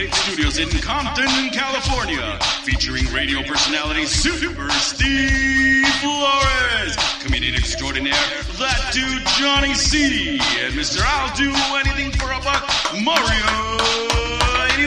[0.00, 2.38] Big Studios in Compton, California.
[2.64, 6.96] Featuring radio personality Super Steve Flores.
[7.20, 8.14] Comedian extraordinaire,
[8.56, 10.40] that dude Johnny C.
[10.64, 11.02] And Mr.
[11.04, 11.52] I'll do
[11.84, 12.64] anything for a buck,
[13.04, 13.76] Mario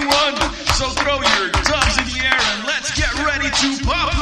[0.01, 0.33] 81.
[0.73, 4.17] So throw your dubs air and let's get ready to pop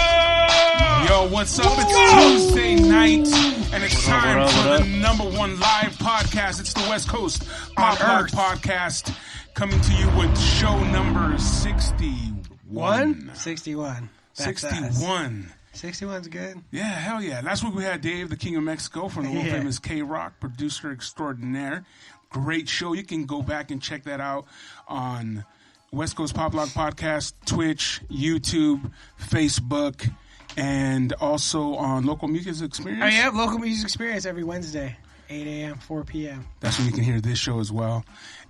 [0.00, 1.08] log.
[1.08, 1.72] Yo, what's up?
[1.78, 3.26] It's Tuesday night,
[3.72, 6.60] and it's time for the number one live podcast.
[6.60, 7.44] It's the West Coast
[7.76, 9.14] Pop Log Podcast,
[9.54, 12.46] coming to you with show number 61.
[12.68, 13.30] One?
[13.34, 14.08] 61.
[14.36, 14.70] That's us.
[14.98, 15.52] 61.
[15.74, 16.60] 61's good.
[16.70, 17.40] Yeah, hell yeah.
[17.42, 19.52] Last week we had Dave, the King of Mexico, from the world Yeah.
[19.58, 21.84] famous K Rock, producer extraordinaire.
[22.30, 22.92] Great show.
[22.92, 24.46] You can go back and check that out
[24.86, 25.44] on
[25.92, 30.08] West Coast Pop Log Podcast, Twitch, YouTube, Facebook,
[30.56, 33.02] and also on Local Music Experience.
[33.04, 34.96] Oh, yeah, local music experience every Wednesday,
[35.28, 36.46] 8 a.m., 4 p.m.
[36.60, 38.04] That's when you can hear this show as well.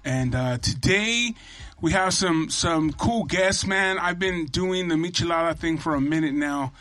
[0.04, 1.34] And uh, today
[1.80, 3.98] we have some some cool guests, man.
[3.98, 6.72] I've been doing the Michelada thing for a minute now.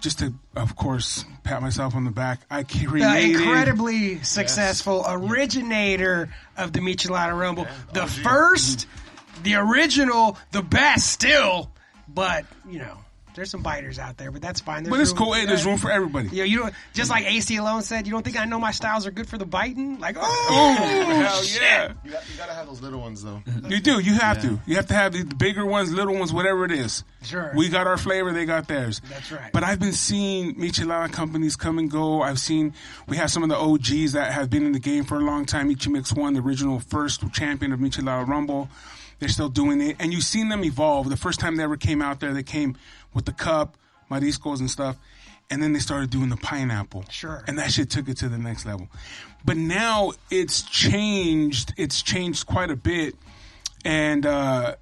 [0.00, 2.40] Just to, of course, pat myself on the back.
[2.50, 7.66] I created The created incredibly successful originator of the Michelada Rumble.
[7.94, 8.86] the first,
[9.42, 11.70] the original, the best still,
[12.08, 12.98] but, you know,
[13.34, 14.82] there's some biters out there, but that's fine.
[14.82, 15.32] There's But it's room- cool.
[15.34, 16.30] Hey, there's room for everybody.
[16.32, 18.70] Yeah, You know, you just like AC alone said, you don't think I know my
[18.70, 20.00] styles are good for the biting?
[20.00, 21.92] Like, Oh, oh, hell yeah.
[22.02, 23.42] You, got, you gotta have those little ones though.
[23.68, 23.98] You do.
[24.00, 24.58] You have to.
[24.64, 27.04] You have to have the bigger ones, little ones, whatever it is.
[27.24, 27.52] Sure.
[27.54, 28.32] We got our flavor.
[28.32, 29.02] They got theirs.
[29.10, 29.52] That's right.
[29.52, 32.22] But I've been seeing Michelada companies come and go.
[32.22, 32.72] I've seen
[33.06, 35.44] we have some of the OGs that have been in the game for a long
[35.44, 35.68] time.
[35.68, 38.70] Ichimix won the original first champion of Michelada Rumble.
[39.18, 41.08] They're still doing it, and you've seen them evolve.
[41.08, 42.76] The first time they ever came out there, they came
[43.14, 43.76] with the cup,
[44.10, 44.96] mariscos, and stuff.
[45.48, 47.04] And then they started doing the pineapple.
[47.08, 47.44] Sure.
[47.46, 48.88] And that shit took it to the next level.
[49.44, 51.72] But now it's changed.
[51.76, 53.14] It's changed quite a bit.
[53.84, 54.74] And uh,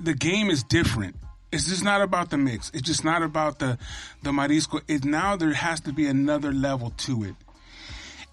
[0.00, 1.16] the game is different.
[1.52, 2.70] It's just not about the mix.
[2.74, 3.78] It's just not about the
[4.22, 4.80] the marisco.
[4.88, 7.34] It now there has to be another level to it.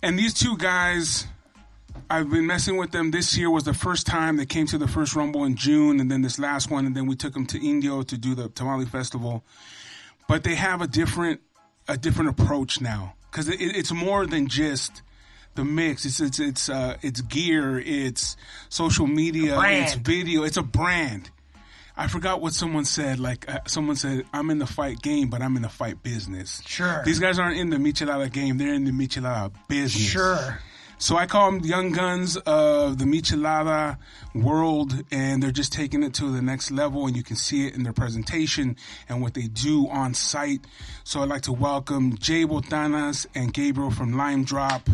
[0.01, 1.27] And these two guys,
[2.09, 3.11] I've been messing with them.
[3.11, 6.09] This year was the first time they came to the first Rumble in June, and
[6.09, 8.85] then this last one, and then we took them to Indio to do the Tamale
[8.85, 9.43] Festival.
[10.27, 11.41] But they have a different
[11.87, 15.01] a different approach now because it, it's more than just
[15.55, 16.05] the mix.
[16.05, 17.79] It's it's it's uh, it's gear.
[17.79, 18.37] It's
[18.69, 19.59] social media.
[19.59, 20.43] It's video.
[20.43, 21.29] It's a brand.
[21.97, 23.19] I forgot what someone said.
[23.19, 26.61] Like uh, someone said, "I'm in the fight game, but I'm in the fight business."
[26.65, 27.01] Sure.
[27.05, 30.03] These guys aren't in the Michelada game; they're in the Michelada business.
[30.03, 30.59] sure.
[30.97, 33.97] So I call them young guns of the Michelada
[34.33, 37.75] world, and they're just taking it to the next level, and you can see it
[37.75, 38.77] in their presentation
[39.09, 40.65] and what they do on site.
[41.03, 44.89] So I'd like to welcome Jay Botanas and Gabriel from Lime Drop.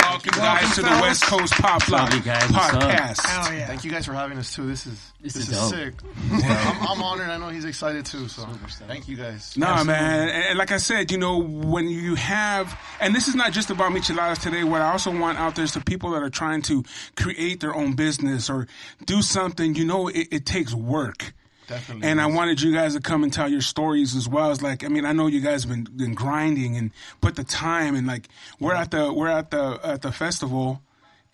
[0.00, 0.88] Welcome, guys, to the.
[1.02, 2.50] West Coast Pop Lock up, you guys?
[2.50, 2.82] What's up?
[2.82, 3.26] podcast.
[3.26, 3.66] Hell yeah.
[3.66, 4.66] Thank you guys for having us too.
[4.66, 5.70] This is This this, is is, dope.
[5.70, 5.94] sick.
[6.32, 7.28] I'm, I'm honored.
[7.28, 8.26] I know he's excited too.
[8.28, 8.46] So
[8.86, 9.54] thank you guys.
[9.56, 10.28] Nah, man.
[10.28, 13.68] And, and like I said, you know, when you have, and this is not just
[13.70, 14.64] about micheladas today.
[14.64, 16.84] What I also want out there is the people that are trying to
[17.16, 18.68] create their own business or
[19.04, 19.74] do something.
[19.74, 21.34] You know, it, it takes work.
[21.66, 22.08] Definitely.
[22.08, 24.50] And I wanted you guys to come and tell your stories as well.
[24.50, 26.90] It's like, I mean, I know you guys have been, been grinding and
[27.20, 28.28] put the time and like,
[28.60, 30.82] we're at the we're at the at the festival.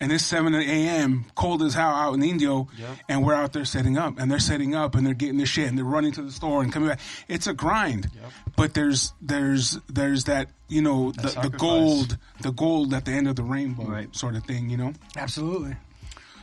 [0.01, 2.69] And it's 7 a.m., cold as hell out in Indio,
[3.09, 5.67] and we're out there setting up, and they're setting up, and they're getting their shit,
[5.67, 7.01] and they're running to the store and coming back.
[7.27, 8.09] It's a grind,
[8.55, 13.27] but there's there's there's that you know the, the gold the gold at the end
[13.27, 14.15] of the rainbow Right.
[14.15, 14.93] sort of thing, you know.
[15.17, 15.75] Absolutely.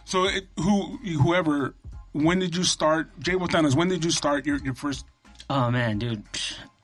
[0.04, 1.74] So it, who whoever,
[2.24, 3.08] when did you start?
[3.20, 5.04] Jay Botanas, when did you start your your first?
[5.48, 6.22] Oh man, dude,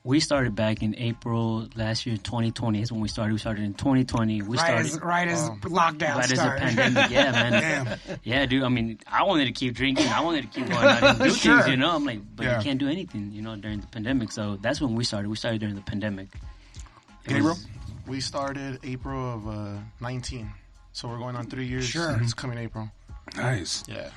[0.05, 2.81] we started back in April last year, 2020.
[2.81, 3.33] Is when we started.
[3.33, 4.41] We started in 2020.
[4.41, 6.61] We Right started as, right as lockdown right as a started.
[6.61, 7.11] pandemic.
[7.11, 7.51] Yeah, man.
[8.07, 8.19] Damn.
[8.23, 8.63] Yeah, dude.
[8.63, 10.07] I mean, I wanted to keep drinking.
[10.07, 11.57] I wanted to keep going out and do Sure.
[11.57, 11.69] things.
[11.71, 12.57] You know, I'm like, but Yeah.
[12.57, 13.31] you can't do anything.
[13.33, 14.31] You know, during the pandemic.
[14.31, 15.27] So that's when we started.
[15.29, 16.27] We started during the pandemic.
[17.25, 17.49] It Gabriel?
[17.49, 17.67] was-
[18.05, 20.51] we started April of uh, 19.
[20.91, 21.85] So we're going on three years.
[21.85, 22.17] Sure.
[22.21, 22.91] It's coming April.
[23.37, 23.83] Nice.
[23.87, 24.09] Yeah.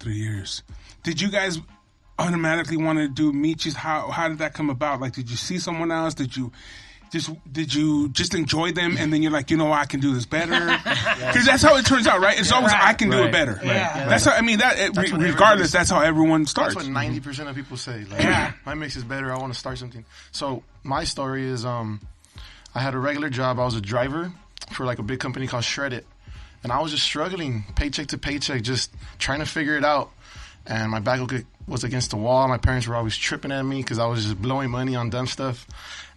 [0.00, 0.62] Three years.
[1.04, 1.58] Did you guys
[2.18, 3.74] automatically want to do Michis?
[3.74, 5.00] How how did that come about?
[5.00, 6.14] Like, did you see someone else?
[6.14, 6.50] Did you
[7.10, 10.14] just did you just enjoy them and then you're like, you know, I can do
[10.14, 10.52] this better?
[11.30, 12.38] Because that's how it turns out, right?
[12.38, 13.32] It's always I can do it Right.
[13.32, 13.60] better.
[13.62, 14.08] Yeah.
[14.08, 14.78] That's how I mean that.
[14.78, 16.74] It, That's re- regardless, that's how everyone starts.
[16.74, 18.04] That's what 90% of people say.
[18.04, 19.32] Like, my mix is better.
[19.32, 20.04] I want to start something.
[20.32, 22.00] So my story is, um,
[22.74, 23.58] I had a regular job.
[23.60, 24.32] I was a driver
[24.72, 26.06] for like a big company called Shred-it.
[26.62, 30.10] And I was just struggling paycheck to paycheck, just trying to figure it out.
[30.66, 31.20] and my back
[31.66, 32.46] was against the wall.
[32.48, 35.26] My parents were always tripping at me because I was just blowing money on dumb
[35.26, 35.66] stuff.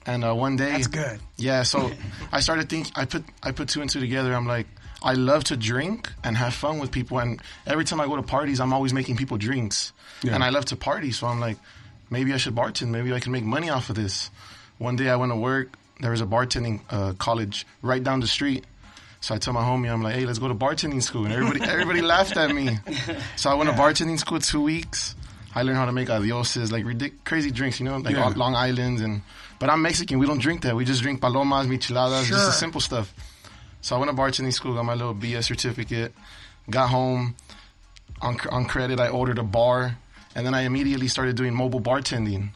[0.06, 1.20] And uh, one day, That's good.
[1.38, 1.92] Yeah, so
[2.32, 2.92] I started thinking.
[2.96, 4.34] I put I put two and two together.
[4.36, 4.68] I'm like,
[5.02, 7.20] I love to drink and have fun with people.
[7.20, 9.94] And every time I go to parties, I'm always making people drinks.
[10.22, 10.36] Yeah.
[10.36, 11.58] And I love to party, so I'm like,
[12.10, 12.90] maybe I should bartend.
[12.90, 14.30] Maybe I can make money off of this.
[14.78, 15.70] One day I went to work.
[16.02, 18.66] There was a bartending uh, college right down the street.
[19.24, 21.24] So I told my homie, I'm like, hey, let's go to bartending school.
[21.24, 22.78] And everybody, everybody laughed at me.
[23.38, 25.16] So I went to bartending school two weeks.
[25.56, 28.34] I learned how to make adioses, like ridic- crazy drinks, you know, like Yeah.
[28.36, 29.00] Long Island's.
[29.02, 29.22] And
[29.60, 30.20] but I'm Mexican.
[30.20, 30.76] We don't drink that.
[30.76, 32.36] We just drink palomas, micheladas, Sure.
[32.36, 33.14] just the simple stuff.
[33.80, 36.14] So I went to bartending school, got my little BS certificate,
[36.70, 37.36] got home.
[38.22, 39.98] On, on credit, I ordered a bar,
[40.36, 42.50] and then I immediately started doing mobile bartending.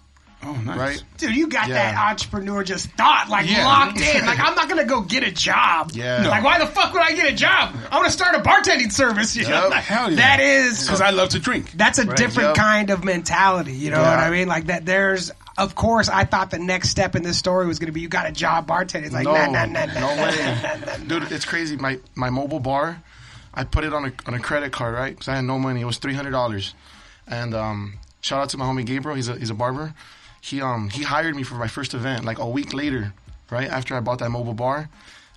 [0.44, 0.78] Oh, nice.
[0.78, 1.04] Right?
[1.18, 1.92] Dude, you got Yeah.
[1.92, 3.66] that entrepreneur just thought, like Yeah.
[3.66, 4.26] locked in.
[4.26, 5.92] Like, I'm not gonna go get a job.
[5.94, 6.22] Yeah.
[6.22, 6.30] No.
[6.30, 7.74] Like, why the fuck would I get a job?
[7.92, 9.36] I'm gonna start a bartending service.
[9.36, 9.68] You know?
[9.70, 10.16] Like, Hell yeah.
[10.18, 11.72] That is Because I love to drink.
[11.74, 12.56] that's a different Yep.
[12.56, 13.74] kind of mentality.
[13.74, 14.10] You know Yeah.
[14.16, 14.48] what I mean?
[14.48, 14.86] Like that.
[14.86, 18.02] There's, of course, I thought the next step in this story was going to be
[18.02, 19.06] you got a job bartending.
[19.06, 21.20] It's like, no, nah, nah, nah, nah, no nah, way, nah, nah, nah.
[21.20, 21.32] dude.
[21.32, 21.78] It's crazy.
[21.78, 23.02] My my mobile bar,
[23.56, 25.14] I put it on a on a credit card, right?
[25.16, 25.82] Because I had no money.
[25.82, 26.76] It was three hundred dollars,
[27.28, 29.16] and um, shout out to my homie Gabriel.
[29.16, 29.94] He's a he's a barber.
[30.48, 32.24] He um he hired me for my first event.
[32.24, 33.14] Like a week later,
[33.50, 34.90] right after I bought that mobile bar,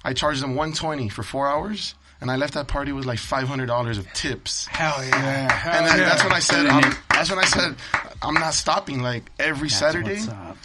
[0.04, 3.18] I charged him one twenty for four hours, and I left that party with like
[3.18, 4.66] five hundred dollars of tips.
[4.66, 5.08] Hell yeah.
[5.10, 6.08] Yeah, hell And then yeah.
[6.08, 7.74] that's when I said, um, that's when I said,
[8.22, 9.02] I'm not stopping.
[9.02, 10.20] Like every Saturday,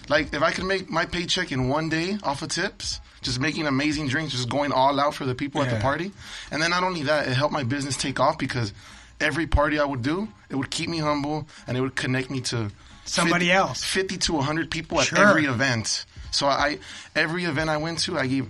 [0.09, 3.65] like if I can make my paycheck in one day off of tips, just making
[3.65, 6.12] amazing drinks, just going all out for the people at the party,
[6.51, 8.74] and then not only that, it helped my business take off because
[9.19, 12.41] every party I would do, it would keep me humble and it would connect me
[12.41, 12.69] to
[13.05, 13.83] Somebody 50 else.
[13.83, 15.19] fifty to hundred people at Sure.
[15.29, 16.05] every event.
[16.31, 16.79] So I
[17.15, 18.47] every event I went to, I gave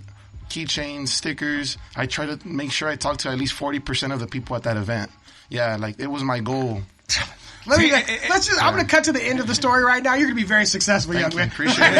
[0.48, 1.76] keychains, stickers.
[1.94, 4.56] I try to make sure I talk to at least forty percent of the people
[4.56, 5.10] at that event.
[5.48, 6.82] Yeah, like it was my goal.
[7.68, 7.88] Let me.
[7.90, 8.62] See, it- it- let's just.
[8.62, 10.14] I'm going to cut to the end of the story right now.
[10.14, 11.48] You're going to be very successful, Thank young you, man.
[11.48, 11.98] appreciate it.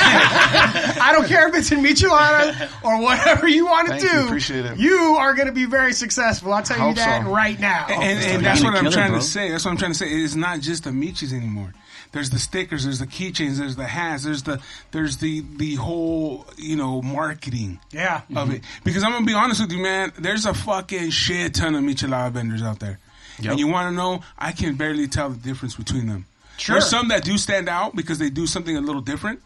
[1.02, 4.16] I don't care if it's in Michelada or whatever you want to Thank do.
[4.16, 4.78] you, appreciate it.
[4.78, 6.52] You are going to be very successful.
[6.54, 7.30] I'll tell you that so.
[7.32, 7.86] right now.
[7.88, 9.50] And, and You're that's what I'm kill it, trying to say.
[9.50, 10.08] That's what I'm trying to say.
[10.08, 11.72] It's not just the Michis anymore.
[12.12, 12.84] There's the stickers.
[12.84, 13.58] There's the keychains.
[13.58, 14.24] There's the hats.
[14.24, 14.60] There's the
[14.92, 18.22] there's the the whole you know marketing yeah.
[18.34, 18.62] of it.
[18.62, 18.84] Mm-hmm.
[18.84, 20.12] Because I'm gonna be honest with you, man.
[20.18, 22.98] There's a fucking shit ton of Michelada vendors out there,
[23.38, 24.22] and you want to know?
[24.38, 26.26] I can barely tell the difference between them.
[26.58, 26.74] Sure.
[26.74, 29.40] There's some that do stand out because they do something a little different.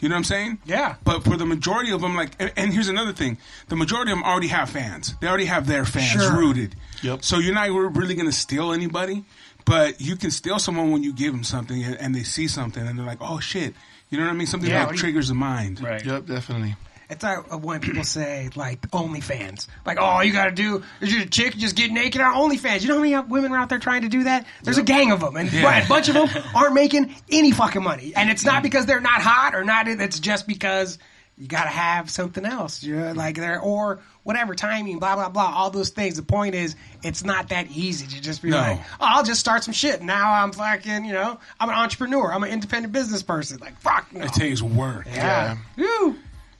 [0.00, 0.58] You know what I'm saying?
[0.64, 0.94] Yeah.
[1.02, 3.38] But for the majority of them, like, and, and here's another thing:
[3.68, 5.14] the majority of them already have fans.
[5.20, 6.36] They already have their fans Sure.
[6.36, 6.76] rooted.
[7.02, 7.24] Yep.
[7.24, 9.24] So you're not re- really going to steal anybody,
[9.64, 12.86] but you can steal someone when you give them something and, and they see something
[12.86, 13.74] and they're like, "Oh shit!"
[14.10, 14.46] You know what I mean?
[14.46, 15.80] Something Yeah, that what you- triggers the mind.
[15.82, 16.04] Right.
[16.04, 16.76] Yep, definitely.
[17.10, 21.10] It's like uh, when people say like OnlyFans, like all you got to do is
[21.12, 22.82] you're a chick, just get naked on OnlyFans.
[22.82, 24.46] You know how many uh, women are out there trying to do that?
[24.62, 25.84] There's a gang of them, and Yeah.
[25.84, 28.12] a bunch of them aren't making any fucking money.
[28.14, 29.88] And it's not because they're not hot or not.
[29.88, 30.98] It's just because
[31.38, 35.28] you got to have something else, you know, like there or whatever timing, blah blah
[35.28, 36.16] blah, all those things.
[36.16, 38.56] The point is, it's not that easy to just be No.
[38.58, 40.02] like, oh, I'll just start some shit.
[40.02, 42.32] Now I'm fucking, you know, I'm an entrepreneur.
[42.32, 43.58] I'm an independent business person.
[43.58, 44.24] Like fuck, no.
[44.24, 45.06] It takes work.
[45.06, 45.56] yeah.
[45.76, 46.16] Woo.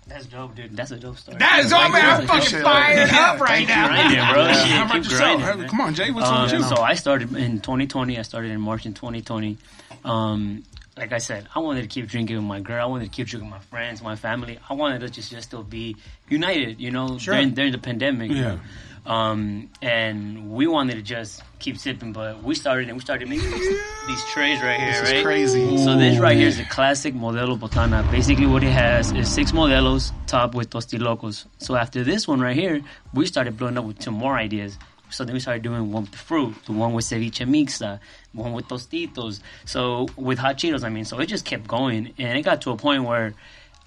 [0.07, 0.75] That's dope, dude.
[0.75, 1.37] That's a dope story.
[1.37, 2.21] That is all, man.
[2.23, 3.13] I'm fucking fired it.
[3.13, 3.89] up right Thank now.
[3.89, 4.53] grinding, bro.
[4.55, 5.37] Shit, How about keep yourself?
[5.43, 5.69] grinding, man.
[5.69, 6.11] Come on, Jay.
[6.11, 6.63] What's up Um, with you?
[6.63, 8.19] so I started in 2020.
[8.19, 9.59] I started in March in 2020.
[10.07, 10.63] Um,
[10.99, 12.83] like I said, I wanted to keep drinking with my girl.
[12.83, 14.59] I wanted to keep drinking with my friends, my family.
[14.69, 15.97] I wanted to just, just still be
[16.29, 17.35] united, you know, Sure.
[17.35, 18.31] during, during the pandemic.
[18.31, 18.59] Yeah.
[19.07, 23.51] Um, and we wanted to just keep sipping, but we started and we started making
[23.51, 25.25] these, these trays right here, This is right?
[25.25, 25.79] crazy.
[25.79, 28.09] So this right here is a classic Modelo Botana.
[28.11, 31.47] Basically, what it has is six Modelos topped with Tostilocos.
[31.59, 32.83] So after this one right here,
[33.15, 34.77] we started blowing up with two more ideas.
[35.11, 38.01] So then we started doing one with fruit, the one with ceviche mixta,
[38.33, 39.41] one with tostitos.
[39.65, 42.71] So with hot Cheetos, I mean, so it just kept going, and it got to
[42.71, 43.35] a point where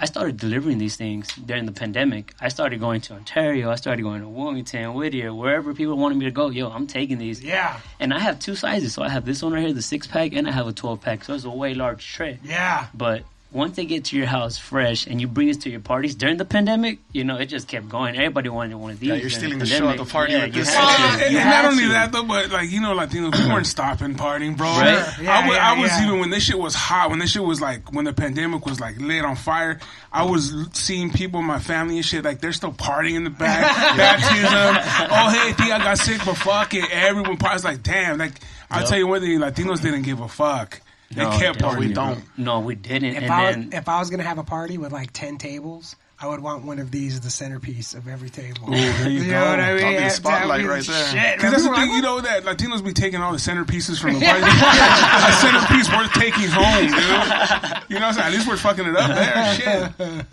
[0.01, 2.33] I started delivering these things during the pandemic.
[2.41, 3.69] I started going to Ontario.
[3.69, 6.49] I started going to Wilmington, Whittier, wherever people wanted me to go.
[6.49, 7.43] Yo, I'm taking these.
[7.43, 7.79] Yeah.
[7.99, 8.95] And I have two sizes.
[8.95, 11.01] So I have this one right here, the six pack, and I have a 12
[11.01, 11.23] pack.
[11.23, 12.39] So it's a way large tray.
[12.43, 12.87] Yeah.
[12.95, 16.15] But once they get to your house fresh and you bring it to your parties
[16.15, 18.15] during the pandemic, you know, it just kept going.
[18.15, 19.09] Everybody wanted one of these.
[19.09, 20.73] Yeah, you're during stealing the show at the party Yeah, with you this.
[20.73, 21.25] had Uh, to.
[21.25, 21.89] and You not only to.
[21.89, 24.67] that though, but like you know, Latinos, we weren't stopping partying, bro.
[24.67, 24.87] Right.
[24.97, 26.05] I, Yeah, wa- yeah, I was yeah.
[26.07, 28.79] even when this shit was hot, when this shit was like when the pandemic was
[28.79, 29.79] like lit on fire.
[30.13, 33.29] I was seeing people in my family and shit like they're still partying in the
[33.29, 35.07] back, baptism.
[35.11, 38.17] Oh hey, Tia got sick, but fuck it, everyone parties like damn.
[38.17, 38.33] Like
[38.69, 40.79] I'll tell you one thing, Latinos didn't give a fuck.
[41.13, 42.23] They No, kept no, we don't.
[42.37, 43.15] No, we didn't.
[43.15, 45.37] If and I then was, if I was gonna have a party with like ten
[45.37, 48.67] tables, I would want one of these as the centerpiece of every table.
[48.69, 49.49] there you know go.
[49.49, 49.77] what I mean?
[49.81, 51.07] That'll be the spotlight right there.
[51.07, 54.13] Shit, Because that's the thing, you know that Latinos be taking all the centerpieces from
[54.19, 54.43] the party.
[54.45, 57.89] a centerpiece worth taking home, dude.
[57.89, 58.27] You know what I'm saying?
[58.27, 59.55] At least we're fucking it up there.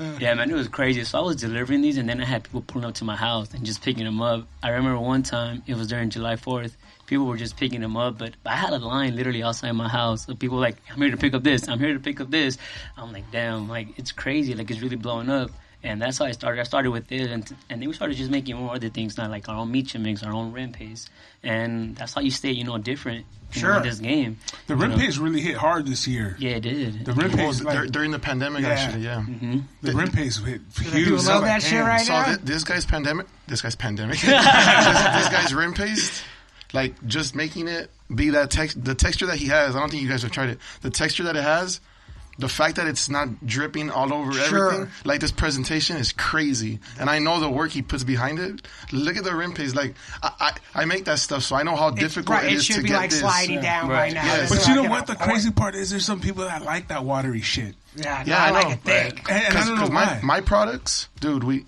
[0.02, 0.20] Shit.
[0.20, 1.02] Yeah, man, it was crazy.
[1.04, 3.52] So I was delivering these, and then I had people pulling up to my house
[3.54, 4.46] and just picking them up.
[4.62, 6.72] I remember one time, it was during July 4th,
[7.08, 10.28] people were just picking them up, but I had a line literally outside my house
[10.28, 12.56] of people like, I'm here to pick up this, I'm here to pick up this.
[12.96, 15.50] I'm like, damn, like, it's crazy, like, it's really blowing up.
[15.80, 16.60] And that's how I started.
[16.60, 19.28] I started with this, and, and then we started just making more other things now,
[19.28, 21.08] like our own meat mix, our own rim paste.
[21.44, 23.76] And that's how you stay, you know, different you know, Sure.
[23.76, 24.38] in this game.
[24.66, 26.36] The You rim paste really hit hard this year.
[26.40, 27.04] Yeah, it did.
[27.04, 28.68] The rim Well, paste, dur- like, during the pandemic, Yeah.
[28.70, 29.24] actually, yeah.
[29.26, 29.58] Mm-hmm.
[29.82, 31.10] the rim paste hit People huge.
[31.26, 32.24] love Like, that shit right So now.
[32.34, 36.24] thi- this guy's pandemic, this guy's pandemic, this, this guy's rim paste,
[36.72, 39.74] like just making it be that text, the texture that he has.
[39.76, 40.58] I don't think you guys have tried it.
[40.82, 41.80] The texture that it has,
[42.38, 44.68] the fact that it's not dripping all over Sure.
[44.72, 46.78] everything, like this presentation is crazy.
[47.00, 48.62] And I know the work he puts behind it.
[48.92, 49.74] Look at the rim paste.
[49.74, 52.52] Like I, I, I make that stuff, so I know how It- difficult right, it
[52.52, 53.20] it is should to be get like this.
[53.20, 54.14] sliding down right, Right.
[54.14, 54.24] now.
[54.24, 54.52] Yes.
[54.52, 55.06] It's But you know what?
[55.08, 57.74] The crazy part is there's some people that like that watery shit.
[57.96, 58.72] Yeah, Yeah, I, I like know.
[58.74, 59.30] it thick.
[59.30, 60.20] And, and I don't know Because my, why.
[60.22, 61.66] my products, dude, we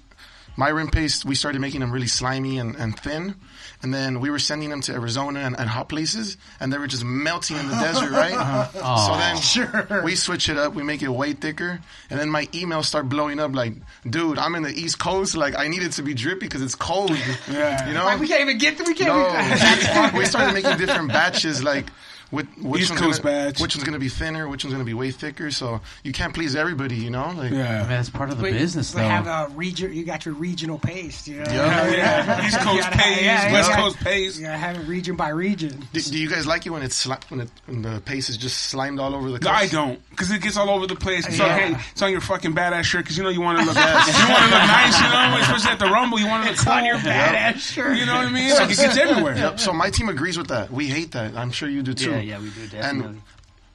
[0.56, 3.34] my rim paste, we started making them really slimy and, and thin.
[3.82, 6.86] And then we were sending them to Arizona and, and hot places, and they were
[6.86, 8.34] just melting in the desert, right?
[8.34, 9.06] Uh-huh.
[9.06, 10.02] So then Sure.
[10.04, 13.40] we switch it up, we make it way thicker, and then my emails start blowing
[13.40, 13.72] up like,
[14.08, 16.74] dude, I'm in the East Coast, like I need it to be drippy because it's
[16.74, 17.10] cold.
[17.50, 17.88] Yeah.
[17.88, 18.04] You know?
[18.04, 18.78] Like, we can't even get.
[18.86, 20.12] We can't.
[20.12, 21.86] No, we started making different batches, like
[22.30, 23.60] which, which East one's Coast gonna, batch.
[23.60, 25.50] which one's gonna be thinner, which one's gonna be way thicker.
[25.50, 27.26] So you can't please everybody, you know?
[27.28, 27.82] Like, I mean, Yeah.
[27.84, 29.08] that's part of the We- business, we though.
[29.08, 29.92] have a region.
[29.92, 31.26] You got your regional paste.
[31.28, 31.52] You know?
[31.52, 31.90] Yeah.
[31.90, 32.46] yeah.
[32.46, 34.38] East Coast gotta- pace, yeah, you West gotta- Coast pace.
[34.38, 35.86] You gotta have it region by region.
[35.92, 38.36] Do, do you guys like it when it's sli- when, it, when the paste is
[38.36, 39.38] just slimed all over the?
[39.40, 41.26] No, I don't, because it gets all over the place.
[41.26, 41.44] It's, Yeah.
[41.46, 43.74] on, hey, it's on your fucking badass shirt, because you know you want to look,
[43.76, 46.58] you want to look nice, you know, especially at the Rumble, you want to look
[46.58, 47.10] It's on your cool.
[47.10, 47.96] badass shirt.
[47.98, 48.50] You know what I mean?
[48.54, 49.36] Like it gets everywhere.
[49.36, 49.60] Yep.
[49.60, 50.70] So my team agrees with that.
[50.72, 51.36] We hate that.
[51.36, 52.19] I'm sure you do too.
[52.22, 53.06] Yeah, yeah, we do, definitely.
[53.10, 53.22] And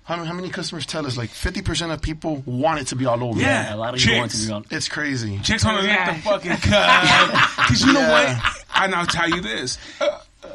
[0.04, 3.24] how, how many customers tell us like 50% of people want it to be all
[3.24, 3.40] over?
[3.40, 3.74] Yeah.
[3.74, 4.48] a lot of people want it to Chicks.
[4.48, 4.66] be on.
[4.70, 5.40] It's crazy.
[5.40, 6.06] Chicks want to Yeah.
[6.08, 7.32] lick the fucking cut.
[7.58, 8.38] Because you know what?
[8.76, 9.78] And I'll tell you this: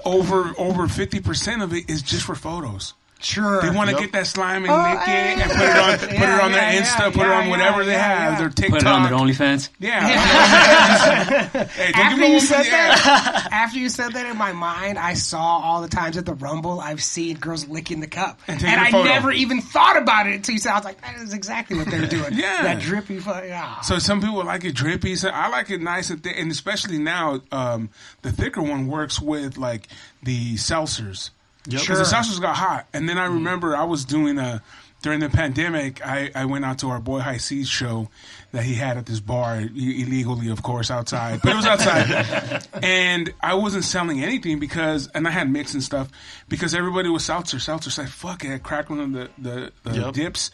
[0.04, 2.94] over over fifty percent of it is just for photos.
[3.22, 3.60] Sure.
[3.62, 4.00] They want to Yep.
[4.02, 6.40] get that slime and Oh, lick yeah, it and put it on, put it yeah,
[6.42, 8.38] on their yeah, Insta, yeah, put it on yeah, whatever yeah, they have, yeah.
[8.38, 8.70] their TikTok.
[8.78, 9.68] Put it on their OnlyFans.
[9.78, 10.00] Yeah.
[11.66, 15.38] hey, don't After you said that, after you said that in my mind, I saw
[15.60, 18.80] all the times at the Rumble I've seen girls licking the cup, and, taking a
[18.82, 19.04] I photo.
[19.08, 20.72] never even thought about it until you said.
[20.72, 22.32] I was like, that is exactly what they're doing.
[22.40, 22.62] Yeah.
[22.62, 23.18] that drippy.
[23.18, 23.80] Fu- yeah.
[23.82, 25.16] So some people like it drippy.
[25.16, 27.90] So I like it nice and thick, and especially now, um,
[28.22, 29.88] the thicker one works with like
[30.22, 31.30] the seltzers.
[31.66, 31.80] Yep.
[31.80, 33.34] Because the seltzers got hot, and then I mm-hmm.
[33.34, 34.62] remember I was doing a
[35.02, 36.04] during the pandemic.
[36.06, 38.08] I, I went out to our boy High Seas show
[38.52, 43.32] that he had at this bar illegally, of course, outside, but it was outside, and
[43.40, 46.08] I wasn't selling anything because, and I had mix and stuff
[46.48, 47.58] because everybody was seltzer.
[47.58, 50.14] Seltzer said, "Fuck it," I cracked one of the the, the Yep.
[50.14, 50.50] dips.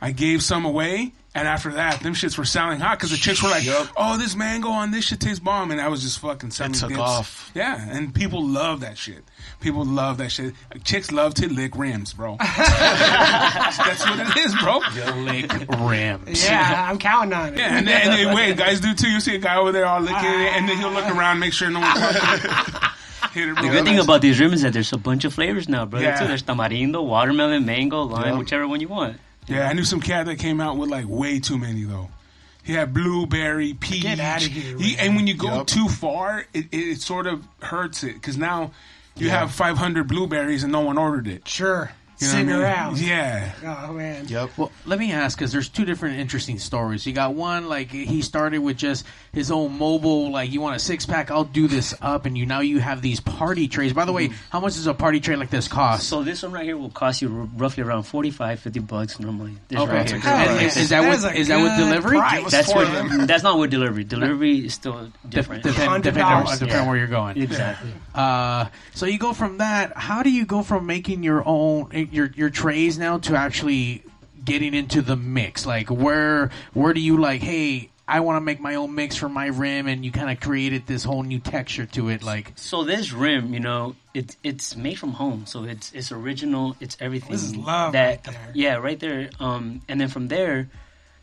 [0.00, 3.42] I gave some away, and after that, them shits were selling hot because the chicks
[3.42, 3.88] were like, Yup.
[3.96, 6.90] "Oh, this mango on this shit tastes bomb," and I was just fucking selling took
[6.90, 7.00] dips.
[7.00, 7.50] off.
[7.54, 9.24] Yeah, and people love that shit.
[9.60, 10.54] People love that shit.
[10.84, 12.36] Chicks love to lick rims, bro.
[12.40, 14.80] That's what it is, bro.
[15.22, 16.44] Lick rims.
[16.44, 17.58] Yeah, I'm counting on it.
[17.58, 19.08] Yeah, and then, and then wait, guys do too.
[19.08, 21.52] You see a guy over there all licking it, and then he'll look around, make
[21.52, 21.96] sure no one
[23.32, 23.56] hit it.
[23.56, 26.04] The good thing about these rims is that there's a bunch of flavors now, brother.
[26.06, 26.18] Yeah.
[26.18, 26.26] Too.
[26.26, 28.38] There's tamarindo, watermelon, mango, lime, Yeah.
[28.38, 29.18] whichever one you want.
[29.48, 32.10] Yeah, I knew some cat that came out with like way too many though.
[32.62, 34.02] He had blueberry, peach.
[34.02, 35.66] Get outta here, He- and when you go Yup.
[35.66, 38.72] too far, it, it, it sort of hurts it because now
[39.16, 41.48] you have 500 blueberries and no one ordered it.
[41.48, 41.90] Sure.
[42.20, 42.64] You know Sitting what I mean?
[42.64, 42.98] around.
[42.98, 43.52] Yeah.
[43.88, 44.26] Oh man.
[44.26, 44.50] Yep.
[44.58, 47.06] Well, let me ask because there's two different interesting stories.
[47.06, 50.80] You got one like he started with just his own mobile, like you want a
[50.80, 53.92] six pack, I'll do this up, and you now you have these party trays.
[53.92, 56.08] By the way, how much does a party tray like this cost?
[56.08, 59.52] So this one right here will cost you r- roughly around 45, 50 bucks normally.
[59.68, 59.92] This Okay.
[59.92, 60.20] right here.
[60.24, 62.18] Oh, is, is that That with is is that with delivery?
[62.18, 62.36] price.
[62.38, 62.88] Give us That's four what.
[62.88, 63.26] of them.
[63.28, 64.02] That's not with delivery.
[64.02, 65.62] Delivery is still different.
[65.62, 66.52] Depend, depending on, $100.
[66.58, 67.40] depending on where you're going.
[67.40, 67.92] Exactly.
[68.12, 69.96] Uh, so you go from that.
[69.96, 74.02] How do you go from making your own your your trays now to actually
[74.44, 75.66] getting into the mix?
[75.66, 77.42] Like where where do you like?
[77.42, 80.40] Hey, I want to make my own mix for my rim, and you kind of
[80.40, 82.22] created this whole new texture to it.
[82.22, 86.74] Like So this rim, you know, it's it's made from home, so it's it's original.
[86.80, 87.32] It's everything.
[87.32, 88.52] This is love that, right there.
[88.54, 89.30] Yeah, right there.
[89.38, 90.70] Um, and then from there,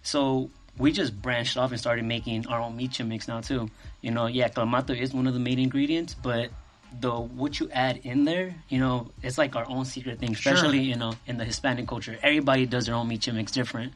[0.03, 3.69] so we just branched off and started making our own meat mix now too.
[4.01, 6.51] You know, yeah, clamato is one of the main ingredients, but
[6.99, 10.31] the what you add in there, you know, it's like our own secret thing.
[10.33, 13.93] Especially you know in the Hispanic culture, everybody does their own meat mix different.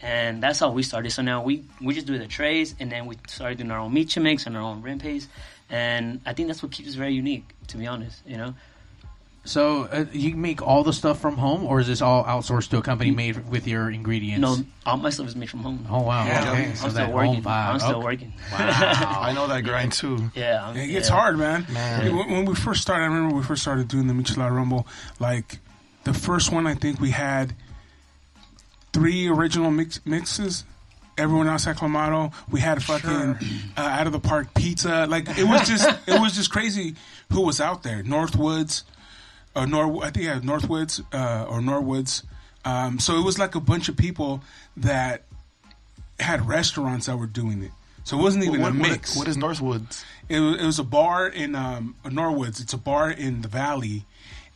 [0.00, 1.10] and that's how we started.
[1.10, 3.92] So now we we just do the trays, and then we started doing our own
[3.92, 5.26] micha mix and our own rempes,
[5.68, 7.44] and I think that's what keeps us very unique.
[7.68, 8.54] To be honest, you know.
[9.48, 12.76] So uh, you make all the stuff from home, or is this all outsourced to
[12.78, 14.40] a company made with your ingredients?
[14.42, 15.86] No, all my stuff is made from home.
[15.88, 16.26] Oh wow.
[16.26, 16.52] Yeah.
[16.52, 16.64] okay.
[16.66, 17.34] I'm So still that working.
[17.36, 17.68] home vibe.
[17.72, 18.04] I'm still Okay.
[18.04, 18.32] working.
[18.52, 20.30] I know that grind too.
[20.34, 21.14] yeah, I'm- It gets yeah.
[21.14, 21.66] hard, man.
[21.72, 22.14] Man.
[22.14, 24.86] When, when we first started, I remember when we first started doing the Michelada Rumble.
[25.18, 25.58] Like
[26.04, 27.54] the first one, I think we had
[28.92, 30.64] three original mix, mixes.
[31.16, 32.32] Everyone else at Clamato.
[32.50, 33.38] We had fucking
[33.76, 35.06] uh, out of the park pizza.
[35.08, 36.94] Like it was just, it was just crazy
[37.32, 38.04] who was out there.
[38.04, 38.84] Northwoods,
[39.58, 42.22] or Nor, I think yeah, Northwoods uh, or Norwoods.
[42.64, 44.42] Um, so it was like a bunch of people
[44.76, 45.22] that
[46.20, 47.70] had restaurants that were doing it.
[48.04, 49.16] So it wasn't even What, a mix.
[49.16, 50.04] what is Northwoods?
[50.28, 52.60] It was, it was a bar in um, Norwoods.
[52.60, 54.04] It's a bar in the valley,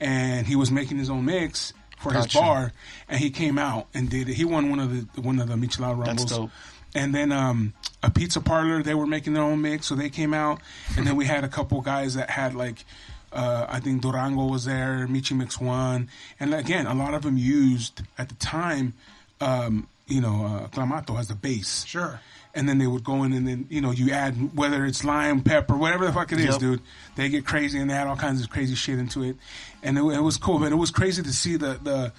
[0.01, 2.73] and he was making his own mix for his bar,
[3.09, 4.35] and he came out and did it.
[4.35, 6.31] He won one of the one of the Michelada Rumbles.
[6.31, 6.51] dope.
[6.95, 10.35] And then um, a pizza parlor, they were making their own mix, so they came
[10.35, 10.61] out.
[10.97, 12.85] And then we had a couple guys that had like,
[13.33, 16.09] uh, I think Durango was there, Michi Mix One,
[16.41, 18.95] and again, a lot of them used at the time,
[19.41, 22.21] um, you know, uh, Clamato as the base Sure.
[22.55, 25.41] and then they would go in and then you know you add whether it's lime,
[25.41, 26.59] pepper, whatever the fuck it is, Yep.
[26.59, 26.81] dude.
[27.17, 29.37] They get crazy and they add all kinds of crazy shit into it,
[29.83, 30.59] and it, it was cool.
[30.59, 32.13] But it was crazy to see the the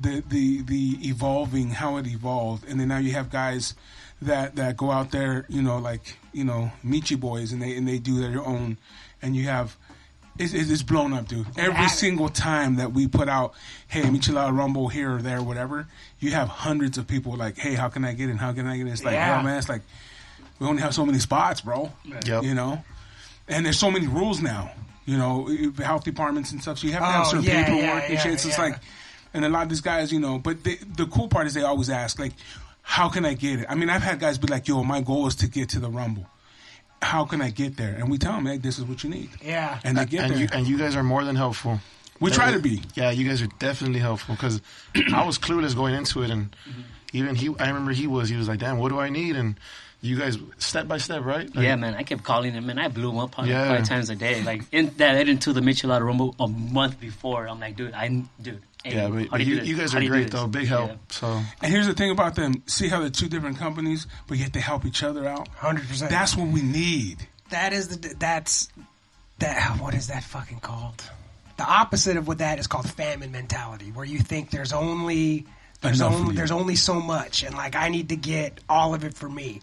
[0.00, 3.74] the the the evolving how it evolved, and then now you have guys
[4.22, 7.86] that that go out there, you know, like you know Michi boys, and they and
[7.86, 8.78] they do their own,
[9.20, 9.76] and you have.
[10.38, 11.46] It's, it's blown up, dude.
[11.58, 13.54] Every have single time that we put out,
[13.88, 15.86] hey, Michelada Rumble here or there, whatever,
[16.20, 18.36] you have hundreds of people like, hey, how can I get in?
[18.36, 18.92] How can I get in?
[18.92, 19.34] It's like, Yeah.
[19.34, 19.82] hell, man, it's like,
[20.58, 21.92] we only have so many spots, bro.
[22.26, 22.42] Yep.
[22.42, 22.82] You know,
[23.48, 24.70] and there's so many rules now.
[25.06, 26.78] You know, health departments and stuff.
[26.78, 28.40] So you have to have Oh, certain yeah, paperwork yeah, and yeah, shit.
[28.40, 28.64] So it's yeah.
[28.64, 28.80] like,
[29.32, 30.38] and a lot of these guys, you know.
[30.38, 32.32] But they, the cool part is they always ask, like,
[32.82, 33.66] how can I get it?
[33.70, 35.88] I mean, I've had guys be like, yo, my goal is to get to the
[35.88, 36.26] Rumble.
[37.00, 37.94] How can I get there?
[37.94, 39.30] And we tell them, hey, this is what you need.
[39.42, 39.78] Yeah.
[39.84, 40.40] And they get and there.
[40.40, 41.80] you and you guys are more than helpful.
[42.20, 42.82] we try to be.
[42.94, 44.60] Yeah, you guys are definitely helpful because
[45.14, 46.54] I was clueless going into it, and
[47.12, 48.28] even he, I remember he was.
[48.28, 49.54] He was like, "Damn, what do I need?" And
[50.00, 51.46] you guys, step by step, right?
[51.54, 53.76] Like, Yeah, man, I kept calling him, and I blew him up probably Yeah.
[53.76, 54.42] five times a day.
[54.42, 57.46] Like in that led into the Michelada Rumble a month before.
[57.48, 58.62] I'm like, dude, I dude.
[58.90, 59.68] Hey, Yeah, but, but you, you, do this?
[59.68, 60.46] you guys are do you do great though.
[60.46, 60.90] Big help.
[60.90, 60.96] Yeah.
[61.10, 61.26] So
[61.62, 62.62] And here's the thing about them.
[62.66, 65.48] See how they're two different companies, but yet they help each other out?
[65.48, 66.10] Hundred percent.
[66.10, 67.26] That's what we need.
[67.50, 68.68] that is the that's
[69.38, 71.02] that what is that fucking called?
[71.56, 75.46] The opposite of what that is called famine mentality, where you think there's only
[75.80, 79.04] there's Enough only there's only so much, and like I need to get all of
[79.04, 79.60] it for me.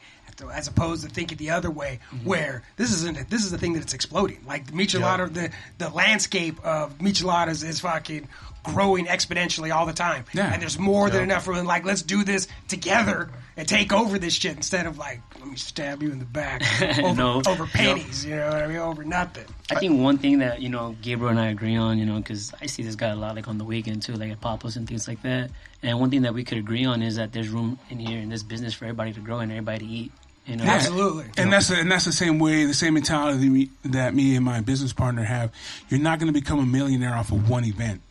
[0.54, 2.26] As opposed to thinking the other way, Mm-hmm.
[2.28, 4.40] where this isn't this is the thing that it's exploding.
[4.46, 8.28] Like the michelada, the the landscape of micheladas is fucking
[8.66, 10.26] growing exponentially all the time.
[10.34, 10.52] Yeah.
[10.52, 11.66] And there's more than enough room.
[11.66, 15.56] Like let's do this together and take over this shit instead of like let me
[15.56, 16.62] stab you in the back
[17.00, 17.42] over, No.
[17.48, 18.26] over pennies.
[18.26, 18.78] You know what I mean?
[18.78, 19.46] Over nothing.
[19.70, 22.54] I think one thing that you know Gabriel and I agree on, you know, because
[22.62, 24.88] I see this guy a lot, like on the weekend too, like at Papos and
[24.88, 25.52] things like that.
[25.84, 28.30] And one thing that we could agree on is that there's room in here in
[28.30, 30.12] this business for everybody to grow and everybody to eat.
[30.48, 30.74] You know, Yeah.
[30.74, 31.26] Absolutely.
[31.38, 34.46] And that's the, and that's the same way, the same mentality me, that me and
[34.46, 35.52] my business partner have.
[35.90, 38.02] You're not going to become a millionaire off of one event.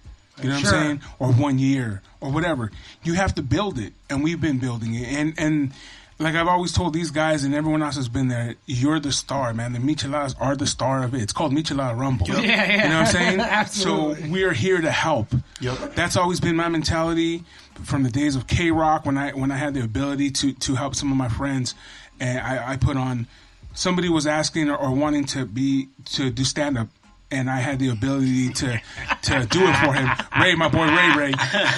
[0.42, 0.74] You know what Sure.
[0.74, 1.00] I'm saying?
[1.18, 2.70] Or one year or whatever.
[3.02, 5.06] You have to build it, and we've been building it.
[5.08, 5.72] And and
[6.18, 9.52] like I've always told these guys and everyone else has been there, you're the star,
[9.54, 9.72] man.
[9.72, 11.22] The micheladas are the star of it.
[11.22, 12.28] It's called Michelada Rumble.
[12.28, 12.72] Yeah, yeah.
[12.84, 13.40] You know what I'm saying?
[13.68, 14.22] Absolutely.
[14.22, 15.28] So we're here to help.
[15.60, 15.94] Yep.
[15.94, 17.42] That's always been my mentality
[17.84, 20.74] from the days of K Rock when I when I had the ability to to
[20.76, 21.74] help some of my friends,
[22.20, 23.26] and I, I put on.
[23.76, 26.86] Somebody was asking or, or wanting to be to do stand up,
[27.34, 28.80] and I had the ability to
[29.22, 30.08] to do it for him.
[30.40, 31.34] Ray, my boy Ray Ray,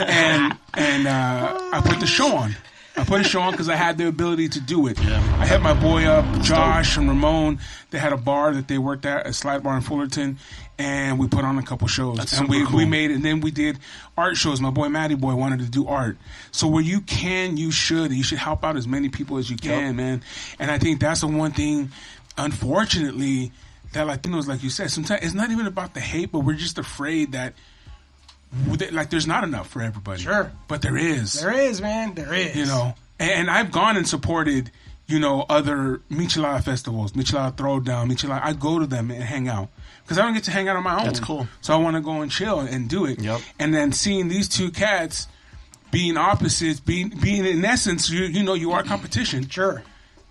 [0.07, 2.57] and and uh, I put the show on.
[2.99, 4.99] I put a show on because I had the ability to do it.
[4.99, 7.59] I had my boy up, Josh and Ramon.
[7.91, 10.39] They had a bar that they worked at, a slide bar in Fullerton,
[10.79, 12.17] and we put on a couple shows.
[12.17, 12.91] That's and we, super we cool.
[12.91, 13.79] made and then we did
[14.17, 14.63] art shows.
[14.63, 16.17] My boy Matty Boy wanted to do art.
[16.53, 18.13] So where you can, you should.
[18.13, 20.23] You should help out as many people as you can, man.
[20.59, 21.91] And I think that's the one thing,
[22.39, 23.53] unfortunately,
[23.93, 26.79] that Latinos, like you said, sometimes it's not even about the hate, but we're just
[26.79, 27.55] afraid that.
[28.93, 30.23] Like there's not enough for everybody.
[30.23, 30.53] Sure.
[30.69, 32.15] but there is There is, man.
[32.15, 32.57] There is.
[32.57, 32.95] you know.
[33.19, 34.71] And, and I've gone and supported,
[35.07, 38.41] you know, other Michelada festivals, Michelada Throwdown, Michelada.
[38.43, 39.69] I go to them and hang out
[40.05, 41.05] because I don't get to hang out on my own.
[41.07, 41.49] That's cool.
[41.61, 43.21] So I want to go and chill and do it.
[43.21, 43.41] Yep.
[43.59, 45.27] And then seeing these two cats
[45.91, 49.49] being opposites, being being in essence, you you know, you are competition.
[49.49, 49.83] Sure.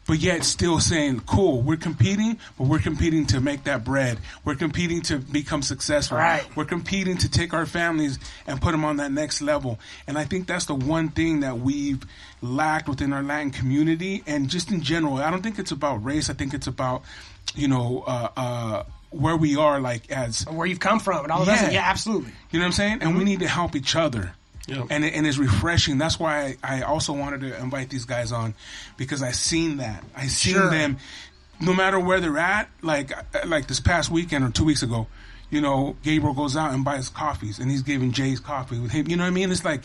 [0.08, 4.20] But yet still saying, "Cool, we're competing, but we're competing to make that bread.
[4.44, 6.18] We're competing to become successful.
[6.18, 6.46] Right.
[6.56, 10.26] We're competing to take our families and put them on that next level." And I
[10.26, 12.04] think that's the one thing that we've
[12.42, 15.18] lacked within our Latin community, and just in general.
[15.18, 16.30] I don't think it's about race.
[16.30, 17.04] I think it's about,
[17.56, 21.42] you know, uh, uh, where we are, like as Where you've come from and all
[21.42, 21.64] of that.
[21.64, 21.80] Yeah.
[21.80, 22.32] Yeah, absolutely.
[22.52, 22.98] you know what I'm saying?
[23.02, 24.34] And we need to help each other.
[24.68, 24.88] Yep.
[24.90, 25.98] And, and it's refreshing.
[25.98, 28.54] That's why I, I also wanted to invite these guys on
[28.98, 30.04] because I seen that.
[30.16, 30.70] I seen Sure.
[30.70, 30.98] them,
[31.62, 32.70] no matter where they're at.
[32.82, 35.08] Like uh, like this past weekend or two weeks ago,
[35.52, 39.08] you know, Gabriel goes out and buys coffees, and he's giving Jay's coffee with him.
[39.08, 39.52] You know what I mean?
[39.52, 39.84] It's like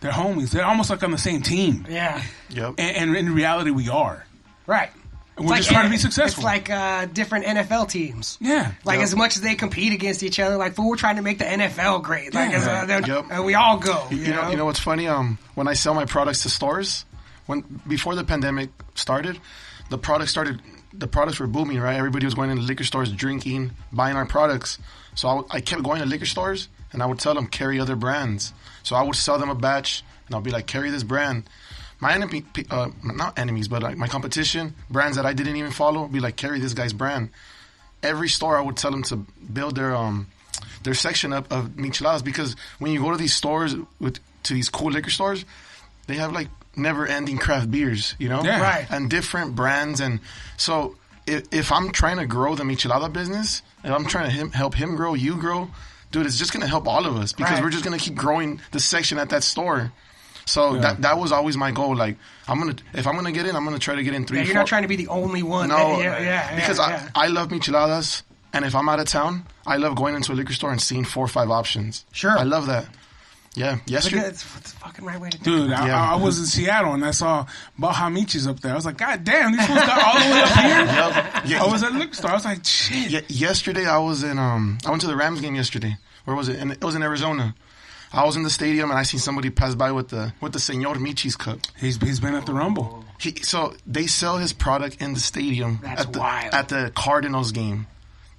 [0.00, 0.50] they're homies.
[0.50, 1.86] They're almost like on the same team.
[1.88, 2.22] Yeah.
[2.50, 2.74] Yep.
[2.78, 4.26] And, and in reality, we are.
[4.66, 4.90] Right.
[5.36, 6.42] And we're just trying to be successful.
[6.42, 8.38] It's like uh, different NFL teams.
[8.40, 8.72] Yeah.
[8.84, 9.04] Like Yep.
[9.04, 11.44] as much as they compete against each other, like fool, we're trying to make the
[11.44, 12.32] NFL great.
[12.34, 12.56] Like Yeah.
[12.58, 13.26] as, uh, Yep.
[13.30, 14.06] and we all go.
[14.10, 15.08] You, You know, you know what's funny?
[15.08, 17.04] Um, when I sell my products to stores,
[17.46, 19.40] when before the pandemic started,
[19.90, 20.60] the products started.
[20.96, 21.96] The products were booming, right?
[21.96, 24.78] Everybody was going into liquor stores, drinking, buying our products.
[25.16, 27.80] So I, w- I kept going to liquor stores, and I would tell them carry
[27.80, 28.52] other brands.
[28.84, 31.50] So I would sell them a batch, and I'll be like, carry this brand.
[32.04, 36.06] My enemy, uh, not enemies, but like my competition, brands that I didn't even follow,
[36.06, 37.30] be like, carry this guy's brand.
[38.02, 40.26] Every store, I would tell them to build their um
[40.82, 44.68] their section up of micheladas because when you go to these stores with to these
[44.68, 45.46] cool liquor stores,
[46.06, 48.60] they have like never ending craft beers, you know, Yeah.
[48.60, 48.86] Right.
[48.90, 50.00] and different brands.
[50.00, 50.20] And
[50.58, 54.50] so if, if I'm trying to grow the michelada business, if I'm trying to him,
[54.52, 55.70] help him grow, you grow,
[56.12, 57.62] dude, it's just gonna help all of us because Right.
[57.64, 59.90] we're just gonna keep growing the section at that store.
[60.46, 61.96] So that that was always my goal.
[61.96, 62.16] Like
[62.48, 64.38] I'm gonna if I'm gonna get in, I'm gonna try to get in three.
[64.38, 65.68] Yeah, you're four- not trying to be the only one.
[65.68, 67.08] no, yeah, yeah, yeah, because yeah.
[67.14, 70.34] I, I love micheladas, and if I'm out of town, I love going into a
[70.34, 72.04] liquor store and seeing four or five options.
[72.12, 72.36] Sure.
[72.38, 72.86] I love that.
[73.56, 74.18] Yeah, yesterday.
[74.18, 75.74] at- it's, it's the fucking right way to do Dude, it.
[75.78, 76.10] I, Yeah.
[76.10, 77.46] I, I was in Seattle and I saw
[77.78, 78.72] Baja Michis up there.
[78.72, 80.84] I was like, God damn, these fools got all the way up here.
[80.84, 81.44] Yep.
[81.46, 82.30] Yeah, I was at the liquor store.
[82.32, 83.10] I was like, shit.
[83.12, 85.96] Ye- yesterday I was in um I went to the Rams game yesterday.
[86.24, 86.58] Where was it?
[86.58, 87.54] And it was in Arizona.
[88.14, 90.60] I was in the stadium and I seen somebody pass by with the with the
[90.60, 91.58] Senor Michi's cup.
[91.78, 93.04] He's, he's been at the Rumble.
[93.18, 96.54] He so they sell his product in the stadium That's at the wild.
[96.54, 97.86] at the Cardinals game.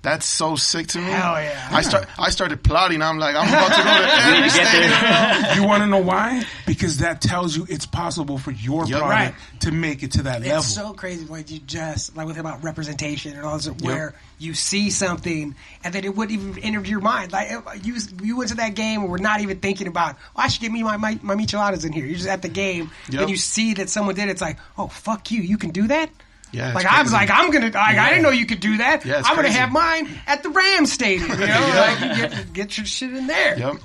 [0.05, 1.05] That's so sick to me.
[1.05, 1.67] Hell yeah.
[1.71, 3.01] I start I started plotting.
[3.01, 5.55] I'm like I'm about to go to every get there.
[5.55, 6.45] You want to know why?
[6.67, 8.99] Because that tells you it's possible for your Yup.
[9.01, 10.57] product to make it to that level.
[10.59, 14.53] It's so crazy what you just like with about representation and all this, where you
[14.53, 17.31] see something and then it wouldn't even enter your mind.
[17.31, 17.49] Like
[17.83, 20.17] you, you went to that game and we're not even thinking about.
[20.35, 22.05] Oh, I should get me my my, my micheladas in here.
[22.05, 23.19] You're just at the game, Yep.
[23.21, 24.27] then you see that someone did.
[24.29, 24.31] it.
[24.33, 26.11] It's like, oh fuck you, you can do that.
[26.55, 27.65] Yeah, it's like I was like, I'm gonna.
[27.67, 29.05] Like, I didn't know you could do that.
[29.05, 31.29] Yeah, I'm gonna have mine at the Rams Stadium.
[31.31, 31.53] You know,
[31.99, 33.57] like get, get your shit in there.
[33.59, 33.75] Yep.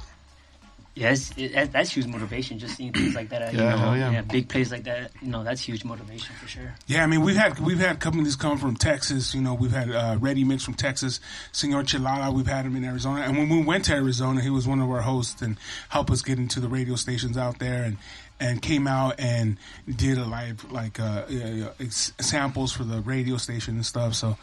[0.96, 2.58] Yes, it, that's huge motivation.
[2.58, 3.52] Just seeing things like that.
[3.54, 4.20] you Yeah, know, hell yeah.
[4.22, 5.12] big plays like that.
[5.22, 6.74] You know, that's huge motivation for sure.
[6.88, 9.34] Yeah, I mean we've had we've had companies come from Texas.
[9.34, 11.20] You know, we've had uh, Ready Mix from Texas,
[11.52, 12.34] Senor Chilala.
[12.34, 14.90] We've had him in Arizona, and when we went to Arizona, he was one of
[14.90, 15.56] our hosts and
[15.88, 17.96] helped us get into the radio stations out there, and
[18.40, 23.36] and came out and did a live like uh, uh, ex- samples for the radio
[23.36, 24.14] station and stuff.
[24.14, 24.36] So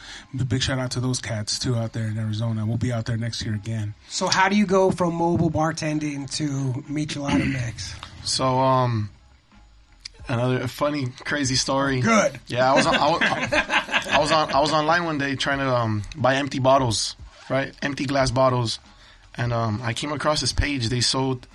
[0.48, 2.66] big shout out to those cats too out there in Arizona.
[2.66, 3.96] We'll be out there next year again.
[4.08, 7.96] So how do you go from mobile bartending to michelada mix?
[8.24, 9.10] So um,
[10.28, 12.02] another funny, crazy story.
[12.02, 12.40] Good.
[12.48, 15.60] Yeah, I was on, I was, I was on I was online one day trying
[15.60, 17.16] to um, buy empty bottles,
[17.50, 17.74] right?
[17.82, 18.80] Empty glass bottles,
[19.36, 20.90] and um, I came across this page.
[20.90, 21.48] They sold,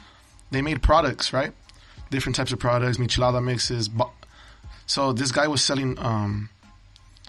[0.50, 1.52] they made products, right?
[2.12, 3.88] Different types of products, michelada mixes.
[4.84, 5.98] So this guy was selling.
[5.98, 6.50] Um,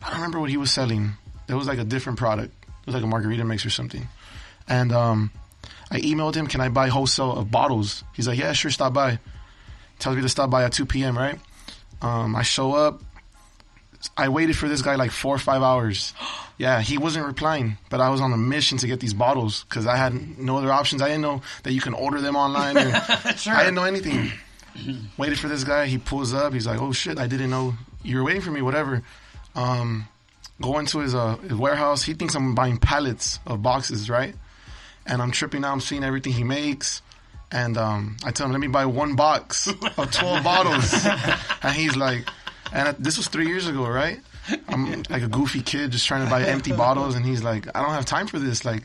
[0.01, 1.13] I don't remember what he was selling.
[1.47, 2.53] It was like a different product.
[2.67, 4.09] It was like a margarita mix or something.
[4.67, 5.31] And um,
[5.89, 9.19] I emailed him, "Can I buy wholesale of bottles?" He's like, "Yeah, sure, stop by."
[9.99, 11.17] Tells me to stop by at 2 p.m.
[11.17, 11.39] Right?
[12.01, 13.01] Um, I show up.
[14.17, 16.13] I waited for this guy like four or five hours.
[16.59, 19.87] Yeah, he wasn't replying, but I was on a mission to get these bottles because
[19.87, 21.01] I had no other options.
[21.01, 22.75] I didn't know that you can order them online.
[23.35, 23.53] Sure.
[23.55, 24.31] I didn't know anything.
[25.17, 25.85] waited for this guy.
[25.87, 26.53] He pulls up.
[26.53, 29.03] He's like, "Oh shit, I didn't know you were waiting for me." Whatever.
[29.55, 30.07] Um,
[30.61, 32.03] go into his, uh, his warehouse.
[32.03, 34.35] He thinks I'm buying pallets of boxes, right?
[35.05, 35.73] And I'm tripping out.
[35.73, 37.01] I'm seeing everything he makes.
[37.51, 41.05] And um, I tell him, let me buy one box of 12 bottles.
[41.63, 42.27] And he's like,
[42.73, 44.19] and this was three years ago, right?
[44.67, 47.15] I'm like a goofy kid just trying to buy empty bottles.
[47.15, 48.65] And he's like, I don't have time for this.
[48.65, 48.83] Like,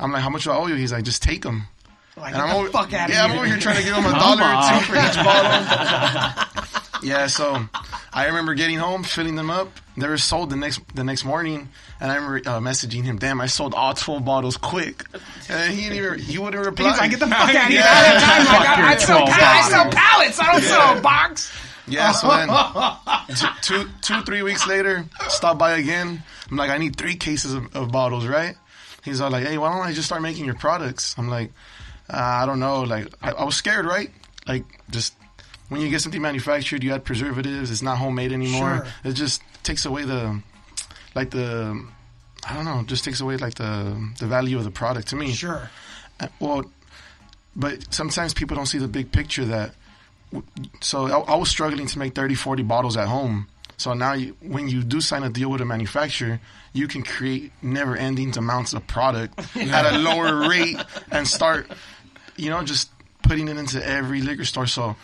[0.00, 0.74] I'm like, how much do I owe you?
[0.74, 1.68] He's like, just take them.
[2.20, 3.32] Like, And get I'm the over, fuck out of yeah, here.
[3.32, 6.68] I'm over here trying to give him a dollar or two for each bottle.
[7.02, 7.64] yeah, so
[8.12, 9.68] I remember getting home, filling them up.
[9.96, 11.68] They were sold the next the next morning,
[12.00, 15.04] and I remember uh, messaging him, "Damn, I sold all twelve bottles quick,"
[15.48, 16.90] and he didn't even he wouldn't reply.
[16.90, 17.80] He's like, get the fuck out of here.
[17.80, 17.86] Yeah.
[17.88, 18.60] I don't have time.
[18.60, 20.40] Like, I, I, sell, 12 I sell pallets.
[20.40, 21.52] I don't sell a box.
[21.88, 22.48] Yeah, so then
[23.34, 26.22] t- two, two, three weeks later, stop by again.
[26.50, 28.56] I'm like, I need three cases of, of bottles, right?
[29.04, 31.14] He's all like, hey, why don't I just start making your products?
[31.16, 31.50] I'm like,
[32.10, 32.82] I don't know.
[32.82, 34.10] Like, I, I was scared, right?
[34.46, 35.14] Like, just
[35.68, 37.70] when you get something manufactured, you add preservatives.
[37.70, 38.84] It's not homemade anymore.
[39.02, 39.10] Sure.
[39.10, 40.40] It just takes away the,
[41.14, 41.84] like the,
[42.48, 45.32] I don't know, just takes away like the the value of the product to me.
[45.32, 45.68] Sure.
[46.20, 46.64] Uh, Well,
[47.54, 49.74] but sometimes people don't see the big picture that.
[50.80, 53.48] So I, I was struggling to make 30, 40 bottles at home.
[53.78, 56.40] So now, you, when you do sign a deal with a manufacturer,
[56.72, 60.76] you can create never-ending amounts of product at a lower rate
[61.12, 61.70] and start,
[62.38, 62.90] you know, just
[63.22, 64.66] putting it into every liquor store.
[64.66, 64.96] So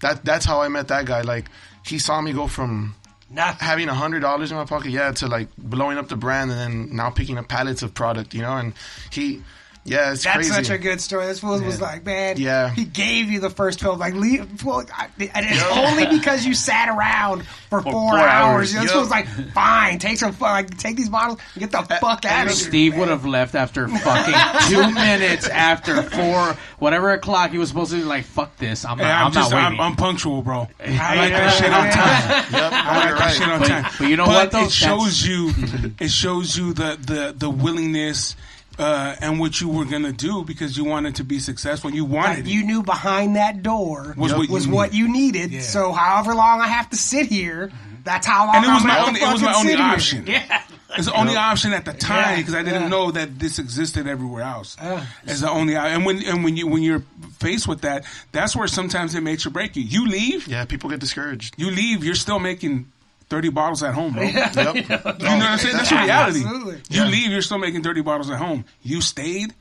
[0.00, 1.22] that that's how I met that guy.
[1.22, 1.48] Like
[1.86, 2.94] he saw me go from
[3.30, 3.66] Nothing.
[3.66, 6.60] having a hundred dollars in my pocket, yeah, to like blowing up the brand and
[6.60, 8.56] then now picking up pallets of product, you know.
[8.56, 8.74] And
[9.10, 9.42] he,
[9.84, 10.50] yeah, it's That's crazy.
[10.52, 11.26] such a good story.
[11.26, 12.68] This fool was like, man, Yeah.
[12.70, 13.98] he gave you the first 12.
[13.98, 18.74] Like, leave, well, I, and it's only because you sat around for, four, four hours.
[18.74, 18.74] hours.
[18.74, 18.94] You this Yep.
[18.96, 22.24] fool's like, fine, take some, fu- like, take these bottles and get the uh, fuck
[22.26, 22.68] out of here.
[22.68, 23.00] Steve man.
[23.00, 27.96] would have left after fucking two minutes after four, whatever o'clock he was supposed to
[27.96, 28.84] be like, fuck this.
[28.84, 29.80] I'm, Hey, not, I'm, I'm, just not I'm, waiting.
[29.86, 30.68] I'm punctual, bro.
[30.80, 32.44] I Yeah, like that shit on time.
[32.60, 33.92] Yep, I like you're that shit on But- time.
[33.98, 34.64] but you know But what, though?
[34.64, 35.52] It shows you,
[36.00, 38.36] it shows you the the the willingness
[38.80, 41.90] uh, and what you were gonna do because you wanted to be successful.
[41.92, 42.46] You wanted Like, it.
[42.46, 45.52] you knew behind that door Was was, what you what you needed.
[45.52, 45.60] Yeah.
[45.60, 47.70] So, however long I have to sit here,
[48.04, 49.78] that's how long And it was I'm my gonna only- it was my only sit
[49.80, 49.88] here.
[49.88, 50.26] option.
[50.26, 50.62] Yeah.
[50.96, 52.88] It's the only option at the time Yeah, because I didn't yeah.
[52.88, 54.76] know that this existed everywhere else.
[54.82, 55.06] Yeah.
[55.24, 57.04] It's the only and when and when you when you're
[57.38, 59.82] faced with that, that's where sometimes it makes or break you.
[59.84, 61.54] You leave, Yeah, people get discouraged.
[61.58, 62.86] you leave, you're still making
[63.30, 64.22] thirty bottles at home, bro.
[64.28, 64.54] Yep.
[64.56, 65.76] You know what I'm saying?
[65.76, 66.40] That's the reality.
[66.40, 66.74] absolutely.
[66.90, 67.08] You Yeah.
[67.08, 68.64] leave, you're still making 30 bottles at home.
[68.82, 69.54] You stayed.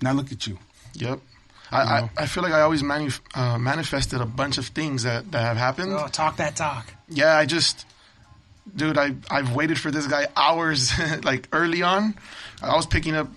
[0.00, 0.58] Now look at you.
[0.94, 1.18] Yep.
[1.72, 5.30] I, I, I feel like I always manu- uh, manifested a bunch of things that,
[5.32, 5.92] that have happened.
[5.92, 6.94] Oh, talk that talk.
[7.08, 7.84] Yeah, I just,
[8.74, 10.92] dude, I I've waited for this guy hours.
[11.24, 12.14] like early on,
[12.62, 13.28] I was picking up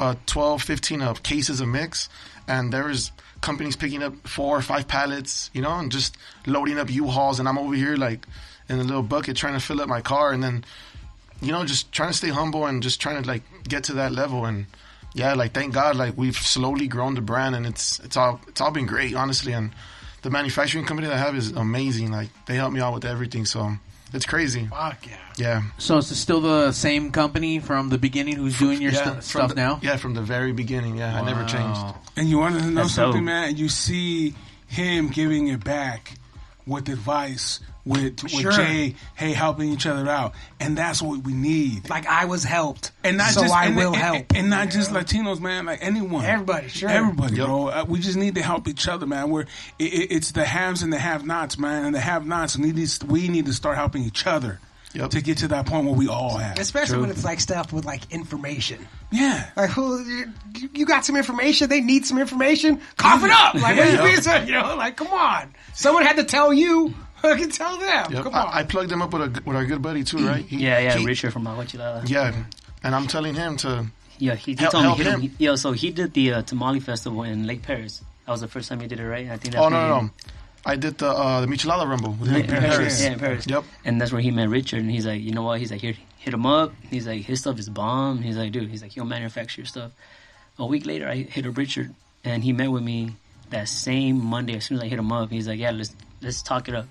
[0.00, 2.08] uh, 12, 15 of cases of mix,
[2.48, 6.78] and there was companies picking up four or five pallets, you know, and just loading
[6.80, 8.26] up U-Hauls, and I'm over here like
[8.68, 10.64] in a little bucket trying to fill up my car, and then,
[11.40, 14.12] you know, just trying to stay humble and just trying to like get to that
[14.12, 14.66] level and.
[15.14, 18.60] Yeah, like thank God, like we've slowly grown the brand, and it's it's all it's
[18.60, 19.52] all been great, honestly.
[19.54, 19.72] And
[20.20, 22.12] the manufacturing company that I have is amazing.
[22.12, 23.72] Like they help me out with everything, so
[24.12, 24.66] it's crazy.
[24.66, 25.16] Fuck yeah.
[25.38, 29.22] Yeah, so it's still the same company from the beginning who's doing your yeah, stu-
[29.22, 29.80] stuff the- now?
[29.82, 30.98] Yeah, from the very beginning.
[30.98, 31.80] Yeah, I never changed.
[32.16, 33.26] And you want to know That's something, dope.
[33.26, 33.56] man?
[33.56, 34.34] You see
[34.68, 36.12] him giving it back
[36.66, 38.52] with advice, with, with Sure.
[38.52, 40.34] Jay, hey, helping each other out.
[40.60, 41.88] And that's what we need.
[41.90, 44.26] Like I was helped, and not so just I and, will and- help.
[44.34, 45.66] and not just Latinos, man.
[45.66, 46.88] Like anyone, Everybody, sure.
[46.88, 47.46] everybody, Yep.
[47.46, 47.68] bro.
[47.68, 49.30] Uh, we just need to help each other, man.
[49.30, 49.48] We're it,
[49.92, 53.46] it, it's the haves and the have-nots, man, and the have-nots need to, we need
[53.46, 54.60] to start helping each other
[54.94, 55.10] Yep.
[55.10, 56.58] to get to that point where we all have.
[56.58, 58.88] Especially when it's like stuff with like information.
[59.12, 63.54] yeah, Like, who, you, you got some information, they need some information, cough it up.
[63.54, 64.46] Like, what do you mean?
[64.46, 65.54] You know, like, come on.
[65.74, 68.12] Someone had to tell you, I can tell them.
[68.12, 68.22] Yep.
[68.24, 68.48] Come on.
[68.48, 70.44] I, I plugged him up with a with our good buddy too, right?
[70.44, 72.08] He- Yeah, yeah, he- Richard from Aguachilada.
[72.08, 72.34] Yeah,
[72.82, 73.86] and I'm telling him to.
[74.18, 74.88] Yeah, he, he Help- told me.
[74.88, 75.20] help He, him.
[75.20, 78.02] he, yeah, so he did the uh, tamale festival in Lake Perris.
[78.26, 79.26] That was the first time he did it, right?
[79.30, 79.54] I think.
[79.54, 80.10] That's Oh no, no, no!
[80.66, 82.76] I did the uh, the Michelada Rumble with Yeah, Nick in Perris.
[82.76, 83.02] Perris.
[83.02, 83.48] Yeah, in Perris.
[83.48, 83.64] Yep.
[83.84, 85.60] And that's where he met Richard, and he's like, you know what?
[85.60, 86.72] He's like, here, hit him up.
[86.90, 88.18] He's like, his stuff is bomb.
[88.22, 89.92] He's like, dude, he's like, he'll manufacture your stuff.
[90.58, 93.14] A week later, I hit up Richard, and he met with me
[93.50, 94.56] that same Monday.
[94.56, 96.86] As soon as I hit him up, he's like, yeah, let's let's talk it up.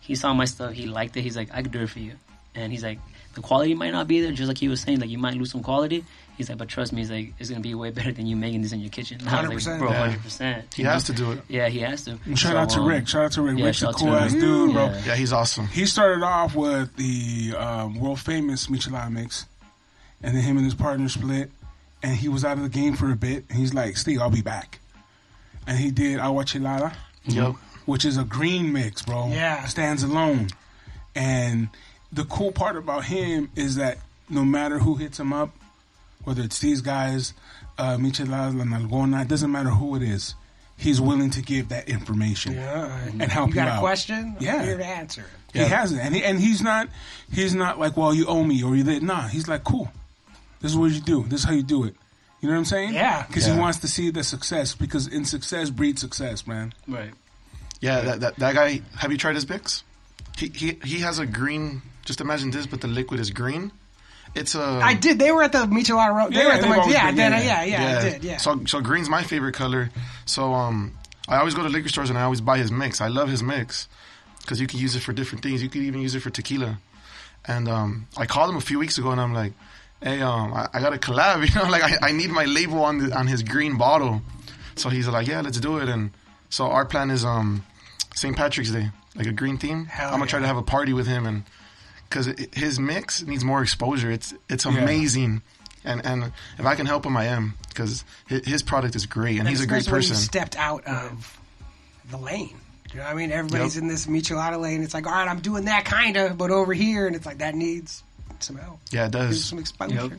[0.00, 0.72] He saw my stuff.
[0.72, 1.22] He liked it.
[1.22, 2.12] He's like, I could do it for you.
[2.54, 2.98] And he's like,
[3.34, 5.52] the quality might not be there, just like he was saying, like you might lose
[5.52, 6.04] some quality.
[6.36, 8.62] He's like, but trust me, he's like, it's gonna be way better than you making
[8.62, 9.20] this in your kitchen.
[9.20, 9.70] And I was 100%.
[9.70, 9.98] like, bro, Yeah.
[10.00, 10.74] hundred percent.
[10.74, 11.42] He has to do it.
[11.48, 12.18] Yeah, he has to.
[12.24, 13.06] And shout So, out to um, Rick.
[13.08, 13.58] Shout out to Rick.
[13.58, 14.40] yeah, Rick's a shout out to cool ass Rick.
[14.40, 14.84] dude, bro.
[14.86, 15.02] Yeah.
[15.06, 15.66] Yeah, he's awesome.
[15.68, 19.46] He started off with the um, world famous Michelada mix,
[20.22, 21.50] and then him and his partner split,
[22.02, 23.44] and he was out of the game for a bit.
[23.50, 24.80] And he's like, "Steve, I'll be back,"
[25.68, 26.94] and he did Agua Chilada,
[27.26, 27.54] Yep.
[27.86, 29.28] Which is a green mix, bro.
[29.28, 29.64] Yeah.
[29.66, 30.48] stands alone.
[31.14, 31.68] And
[32.12, 35.50] the cool part about him is that no matter who hits him up,
[36.24, 37.34] whether it's these guys,
[37.78, 40.34] uh, Michelada, La Nalgona, it doesn't matter who it is,
[40.76, 42.98] he's willing to give that information Yeah.
[43.06, 43.76] and help you you, got out.
[43.78, 44.36] a question?
[44.38, 44.62] I'm Yeah.
[44.62, 45.26] here to answer it.
[45.52, 46.88] He hasn't, and he, and he's not
[47.32, 49.02] he's not like, well, you owe me or you did.
[49.02, 49.90] Nah, he's like, cool.
[50.60, 51.24] This is what you do.
[51.28, 51.96] This is how you do it.
[52.40, 52.94] You know what I'm saying?
[52.94, 53.24] Yeah.
[53.26, 54.74] Because he wants to see the success.
[54.74, 56.72] Because in success breeds success, man.
[56.86, 57.12] Right.
[57.80, 58.82] Yeah, that, that that guy.
[58.96, 59.82] Have you tried his Bix?
[60.38, 61.82] He he he has a green.
[62.04, 63.72] Just imagine this, but the liquid is green.
[64.34, 64.62] It's a.
[64.62, 65.18] I did.
[65.18, 66.32] They were at the Michelada Road.
[66.32, 68.24] They Yeah, were at the they've always yeah, been, then, yeah, yeah, yeah, I did.
[68.24, 68.36] Yeah.
[68.36, 69.90] So so green's my favorite color.
[70.26, 70.96] So um,
[71.28, 73.00] I always go to liquor stores and I always buy his mix.
[73.00, 73.88] I love his mix,
[74.40, 75.62] because you can use it for different things.
[75.62, 76.78] You could even use it for tequila.
[77.46, 79.52] And um, I called him a few weeks ago, and I'm like,
[80.02, 81.44] "Hey, um, I, I got a collab.
[81.48, 84.22] You know, like I, I need my label on the, on his green bottle."
[84.76, 86.10] So he's like, "Yeah, let's do it." And
[86.50, 87.64] so our plan is um,
[88.14, 88.36] St.
[88.36, 89.86] Patrick's Day, like a green theme.
[89.86, 91.44] Hell I'm gonna try to have a party with him, and
[92.08, 94.10] because his mix needs more exposure.
[94.10, 95.42] It's it's amazing.
[95.84, 99.38] And and if I can help him, I am because his, his product is great,
[99.38, 100.22] and he's a great Especially when you person.
[100.24, 101.40] stepped out of
[102.10, 102.54] the lane.
[102.92, 103.30] You know what I mean?
[103.32, 103.82] Everybody's Yep.
[103.82, 104.82] in this michelada lane.
[104.82, 107.38] It's like, all right, I'm doing that kind of, but over here, and it's like
[107.38, 108.02] that needs
[108.40, 108.80] some help.
[108.90, 109.44] Yeah, it Needs does.
[109.44, 109.94] some exposure.
[109.94, 110.12] Yep.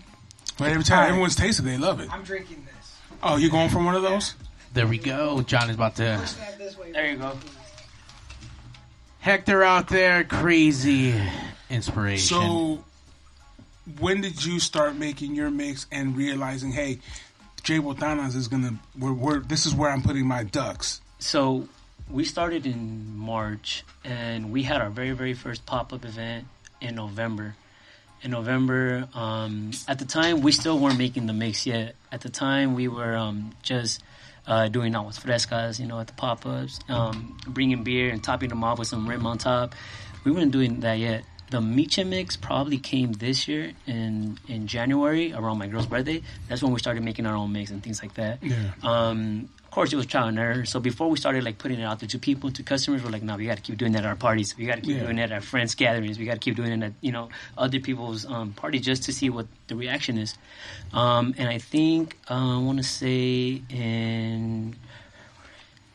[0.57, 1.09] But every time All right.
[1.09, 2.07] everyone's tasted, it, they love it.
[2.11, 2.95] I'm drinking this.
[3.21, 4.35] Oh, you going for one of those?
[4.73, 5.41] There we go.
[5.41, 6.25] John is about to.
[6.25, 6.91] Stab this way.
[6.91, 7.37] There you go.
[9.19, 11.13] Hector out there, crazy
[11.69, 12.37] inspiration.
[12.37, 12.83] So,
[13.99, 16.99] when did you start making your mix and realizing, hey,
[17.63, 21.01] Jay Botanas is gonna, we're, we're, this is where I'm putting my ducks.
[21.19, 21.67] So
[22.09, 26.47] we started in March, and we had our very very first pop up event
[26.79, 27.55] in November.
[28.23, 31.95] In November, um, at the time we still weren't making the mix yet.
[32.11, 34.03] At the time we were um, just
[34.47, 38.49] uh, doing aguas frescas, you know, at the pop ups, um, bringing beer and topping
[38.49, 39.75] them off with some rim on top.
[40.23, 41.23] We weren't doing that yet.
[41.49, 46.21] The Micha mix probably came this year in in January around my girl's birthday.
[46.47, 48.41] That's when we started making our own mix and things like that.
[48.41, 48.71] Yeah.
[48.83, 50.65] Um, course, it was trial and error.
[50.65, 53.23] So before we started like putting it out there to people, to customers, we're like,
[53.23, 54.55] no, we got to keep doing that at our parties.
[54.57, 55.03] We got to keep Yeah.
[55.03, 56.19] doing it at our friends' gatherings.
[56.19, 59.13] We got to keep doing it at you know other people's um, parties just to
[59.13, 60.35] see what the reaction is.
[60.93, 64.75] Um, and I think uh, I want to say in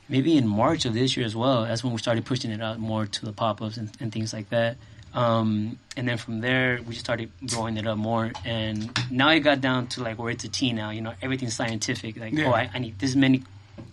[0.09, 1.65] maybe in March of this year as well.
[1.65, 4.33] That's when we started pushing it out more to the pop ups and, and things
[4.33, 4.77] like that.
[5.15, 8.31] Um, and then from there, we just started growing it up more.
[8.45, 10.91] And now it got down to like where it's a T now.
[10.91, 12.19] You know, everything's scientific.
[12.19, 12.49] Like, Yeah.
[12.49, 13.43] oh, I, I need this many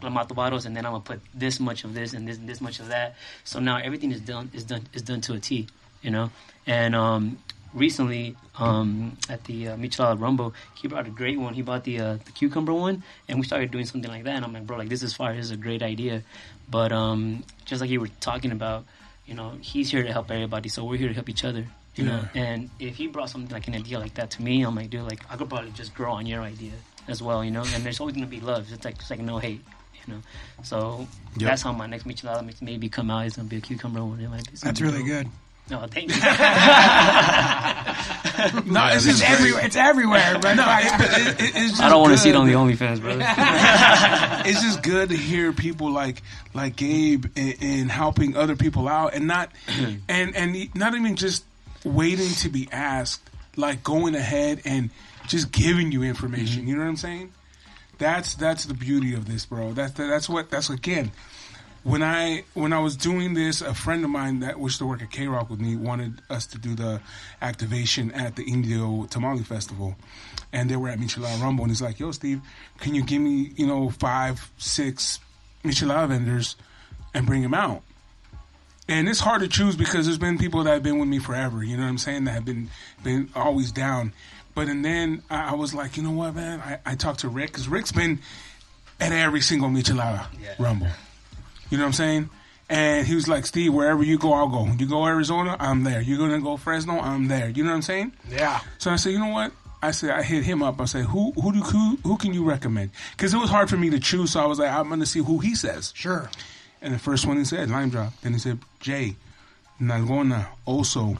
[0.03, 2.61] clamato bottles, and then I'm gonna put this much of this and this and this
[2.61, 3.15] much of that.
[3.43, 5.67] So now everything is done is done is done to a T.
[6.01, 6.31] You know,
[6.67, 7.37] and um,
[7.73, 11.53] recently um, at the uh, Michelada Rumble, he brought a great one.
[11.53, 14.35] He bought the uh, the cucumber one, and we started doing something like that.
[14.35, 15.35] And I'm like, bro, like this is fire.
[15.35, 16.23] This is a great idea.
[16.69, 18.85] But um, just like you were talking about,
[19.25, 21.65] you know, he's here to help everybody, so we're here to help each other.
[21.95, 24.73] You know, and if he brought something like an idea like that to me, I'm
[24.73, 26.71] like, dude, like I could probably just grow on your idea
[27.07, 27.63] as well, you know.
[27.75, 28.71] And there's always gonna be love.
[28.71, 29.61] It's like it's like no hate,
[30.07, 30.19] you know.
[30.63, 31.49] So Yep.
[31.49, 33.25] that's how my next michelada mix maybe come out.
[33.25, 34.19] It's gonna be a cucumber one.
[34.19, 35.07] It might be That's really dope.
[35.07, 35.27] good.
[35.69, 36.21] No, thank you.
[38.65, 39.65] No, it's It's just everywhere.
[39.65, 40.37] It's everywhere.
[40.41, 42.53] But No, it, it, it, it's just I don't want to see it on the
[42.53, 43.23] OnlyFans, brother.
[44.49, 46.21] it's just good to hear people like
[46.53, 49.51] like Gabe in, in helping other people out and not
[50.09, 51.45] and and not even just
[51.85, 53.21] waiting to be asked,
[53.55, 54.89] like going ahead and
[55.27, 56.61] just giving you information.
[56.61, 56.67] Mm-hmm.
[56.69, 57.31] You know what I'm saying?
[57.97, 59.73] That's that's the beauty of this, bro.
[59.73, 61.11] That's that's what that's again.
[61.83, 65.01] When I when I was doing this, a friend of mine that used to work
[65.01, 67.01] at K Rock with me wanted us to do the
[67.41, 69.95] activation at the Indio Tamale Festival,
[70.53, 72.41] and they were at Michelada Rumble, and he's like, "Yo, Steve,
[72.79, 75.19] can you give me you know five, six
[75.63, 76.55] Michelada vendors
[77.13, 77.83] and bring them out?"
[78.87, 81.63] And it's hard to choose because there's been people that have been with me forever.
[81.63, 82.25] You know what I'm saying?
[82.25, 82.69] That have been
[83.03, 84.13] been always down.
[84.55, 86.59] But and then I, I was like, you know what, man?
[86.59, 88.19] I, I talked to Rick because Rick's been
[88.99, 90.25] at every single Michelada
[90.59, 90.87] Rumble.
[91.69, 92.29] You know what I'm saying?
[92.69, 94.65] And he was like, Steve, wherever you go, I'll go.
[94.65, 96.01] You go Arizona, I'm there.
[96.01, 97.49] You're gonna go Fresno, I'm there.
[97.49, 98.13] You know what I'm saying?
[98.29, 98.61] Yeah.
[98.77, 99.51] So I said, you know what?
[99.81, 100.79] I said I hit him up.
[100.79, 102.91] I said, who who do who, who can you recommend?
[103.11, 104.31] Because it was hard for me to choose.
[104.31, 105.91] So I was like, I'm gonna see who he says.
[105.95, 106.29] Sure.
[106.81, 108.13] And the first one he said, Lime Drop.
[108.21, 109.15] Then he said, Jay,
[109.81, 111.17] Nalgona, Oso.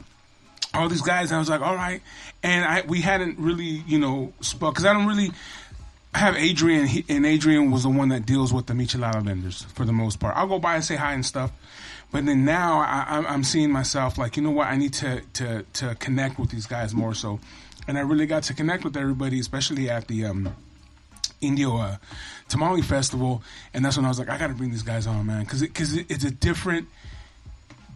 [0.74, 1.32] All these guys.
[1.32, 2.02] I was like, all right.
[2.42, 5.30] And I we hadn't really, you know, spoke because I don't really
[6.14, 9.84] have Adrian, he, and Adrian was the one that deals with the Michelada vendors for
[9.84, 10.36] the most part.
[10.36, 11.50] I'll go by and say hi and stuff.
[12.12, 14.68] But then now I, I'm, seeing myself like, you know what?
[14.68, 17.40] I need to, to, to connect with these guys more so.
[17.88, 20.54] And I really got to connect with everybody, especially at the um,
[21.40, 21.96] Indio uh,
[22.48, 25.26] Tamale Festival, and that's when I was like, I got to bring these guys on,
[25.26, 26.88] man, because because it, it's a different.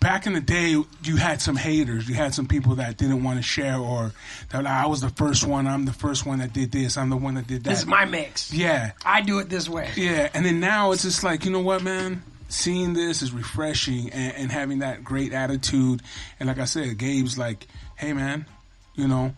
[0.00, 0.70] Back in the day,
[1.02, 2.08] you had some haters.
[2.08, 4.12] You had some people that didn't want to share, or
[4.50, 5.66] that I was the first one.
[5.66, 6.96] I'm the first one that did this.
[6.96, 7.70] I'm the one that did that.
[7.70, 8.52] This is my mix.
[8.52, 9.90] yeah, I do it this way.
[9.96, 10.28] yeah.
[10.34, 12.22] And then now it's just like, you know what, man?
[12.48, 16.00] Seeing this is refreshing and, and having that great attitude.
[16.38, 18.46] And like I said, Gabe's like, hey, man,
[18.94, 19.34] you know,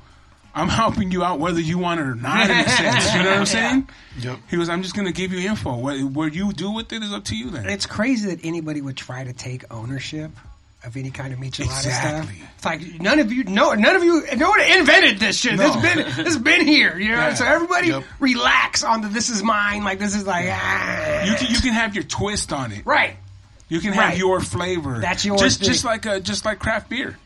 [0.55, 3.15] I'm helping you out whether you want it or not, in a sense.
[3.15, 3.89] You know what I'm saying?
[4.21, 4.39] Yep.
[4.51, 5.77] He was, I'm just going to give you info.
[5.77, 7.69] What, what you do with it is up to you then.
[7.69, 10.31] It's crazy that anybody would try to take ownership
[10.85, 12.37] of any kind of michelada Exactly.
[12.37, 12.51] stuff.
[12.57, 15.57] It's like none of you, no, none of you, no one invented this shit.
[15.57, 15.73] No.
[15.73, 16.99] This been, this has been here.
[16.99, 17.35] You know, Yeah.
[17.35, 18.05] so everybody Yep.
[18.19, 19.09] relax on the.
[19.09, 19.85] This is mine.
[19.85, 21.25] Like this is like ah.
[21.25, 22.87] You can, you can have your twist on it.
[22.87, 23.17] right.
[23.69, 24.19] You can have Right.
[24.19, 24.99] your flavor.
[25.01, 25.69] That's your just thing.
[25.69, 27.17] just like a, just like craft beer.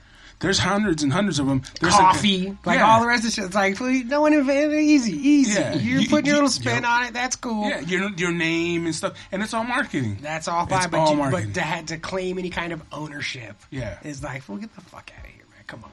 [0.40, 1.62] There's hundreds and hundreds of them.
[1.80, 2.86] There's a- Coffee, like Yeah.
[2.90, 3.44] all the rest of shit.
[3.46, 4.82] It's like please, no one invented it.
[4.82, 5.58] Easy, easy.
[5.60, 5.74] Yeah.
[5.74, 6.84] You're You- putting your little spin yep.
[6.84, 7.14] on it.
[7.14, 7.68] That's cool.
[7.68, 10.18] Yeah, your your name and stuff, and it's all marketing.
[10.20, 11.46] That's all fine, It's but, all you, marketing.
[11.48, 13.96] but to, had to claim any kind of ownership, Yeah.
[14.02, 15.64] is like, well, get the fuck out of here, man.
[15.66, 15.90] Come on.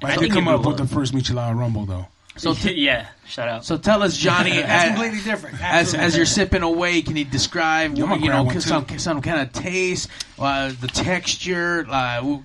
[0.00, 0.88] But I think did come up with the up.
[0.90, 2.06] first Michelada Rumble though.
[2.36, 3.64] So t- yeah, shout out.
[3.64, 5.54] so tell us, Johnny, That's as, completely different.
[5.56, 8.98] as Absolutely as you're sipping away, can you describe I'm you know some too.
[8.98, 10.08] some kind of taste,
[10.38, 11.86] uh, the texture?
[11.88, 12.38] Uh,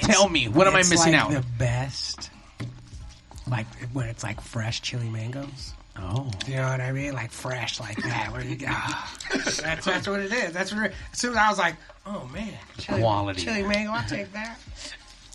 [0.00, 1.30] tell me, what am I missing like out?
[1.32, 2.30] The best,
[3.50, 5.74] like when it's like fresh chili mangoes.
[5.98, 7.12] oh, You know what I mean?
[7.12, 8.32] Like fresh, like that.
[8.32, 10.52] Where you ah, that's that's what it is.
[10.52, 10.86] That's what.
[10.86, 11.76] It, as soon as I was like,
[12.06, 13.42] oh man, chili, Quality.
[13.42, 13.92] chili mango.
[13.92, 14.58] I'll take that.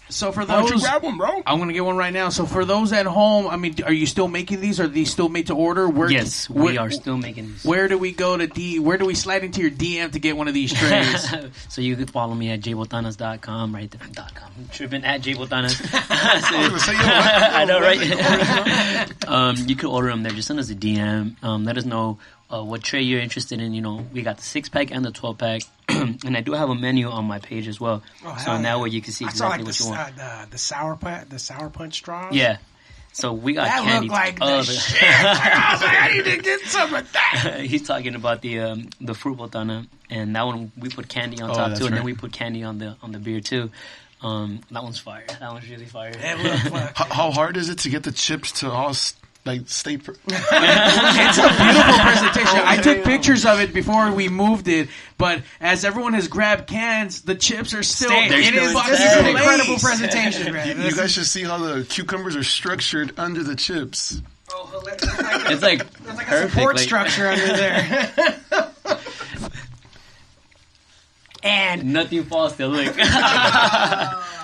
[0.09, 0.81] So for Why don't you those.
[0.81, 1.43] grab one, bro?
[1.45, 2.29] I'm gonna get one right now.
[2.29, 4.79] So for those at home, I mean, are you still making these?
[4.79, 5.87] Are these still made to order?
[5.87, 7.63] Where, yes, where, we are still making these.
[7.65, 8.79] Where do we go to D?
[8.79, 11.33] Where do we slide into your DM to get one of these trays?
[11.69, 14.01] so you can follow me at jbotanas.com right there.
[14.11, 14.51] Dot com.
[14.57, 15.79] I'm tripping at jbotanas.
[16.51, 17.05] gonna say, yo, what?
[17.53, 19.27] I know, right?
[19.27, 20.31] um, you can order them there.
[20.31, 21.41] Just send us a DM.
[21.43, 22.17] Um, let us know
[22.51, 23.73] uh, what tray you're interested in.
[23.73, 26.69] You know, we got the six pack and the twelve pack, and I do have
[26.69, 28.01] a menu on my page as well.
[28.25, 28.81] Oh, so hell in that yeah.
[28.81, 30.19] way you can see I saw exactly like what the, you want.
[30.19, 32.33] uh, the the sour punch, the sour punch straws.
[32.33, 32.57] yeah.
[33.11, 34.07] So we got that candy.
[34.07, 35.01] looked like Oh, the shit.
[35.03, 37.59] I was like, I need to get some of that.
[37.65, 41.49] He's talking about the um, the fruit botana, and that one we put candy on
[41.49, 43.71] Oh, top that's too, and then we put candy on the on the beer too.
[44.21, 45.25] Um, that one's fire.
[45.39, 46.11] That one's really fire.
[46.13, 46.19] It.
[46.95, 49.15] How, how hard is it to get the chips to all s-
[49.49, 49.97] like stay?
[49.97, 52.59] Per- it's a beautiful presentation.
[52.65, 57.21] I took pictures of it before we moved it, but as everyone has grabbed cans,
[57.23, 58.09] the chips are still.
[58.09, 58.27] Stay.
[58.27, 60.67] It still fucking This is an incredible presentation, man.
[60.77, 64.21] you, you guys should see how the cucumbers are structured under the chips.
[64.53, 68.11] oh, it's like a- It's like There's like a support like- structure under there.
[71.43, 72.95] and Nothing falls to look.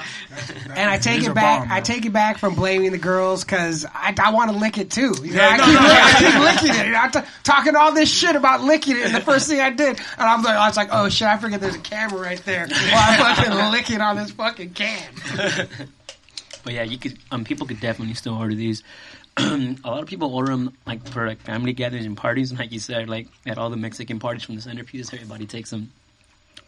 [0.69, 1.61] and I take it back.
[1.61, 4.77] bomb, I take it back from blaming the girls because I, I want to lick
[4.77, 5.13] it too.
[5.21, 6.85] You know, Yeah, I, no, keep, no, I keep licking it.
[6.87, 9.59] You know, I'm t- talking all this shit about licking it, and the first thing
[9.59, 12.19] I did, and I'm like, I was like, oh shit, I forget there's a camera
[12.19, 15.03] right there while I'm fucking licking on this fucking can.
[16.65, 17.19] But yeah, you could.
[17.31, 18.83] Um, people could definitely still order these.
[19.37, 22.71] a lot of people order them like for like family gatherings and parties, and like
[22.71, 25.91] you said, like at all the Mexican parties from the centerpiece, everybody takes them.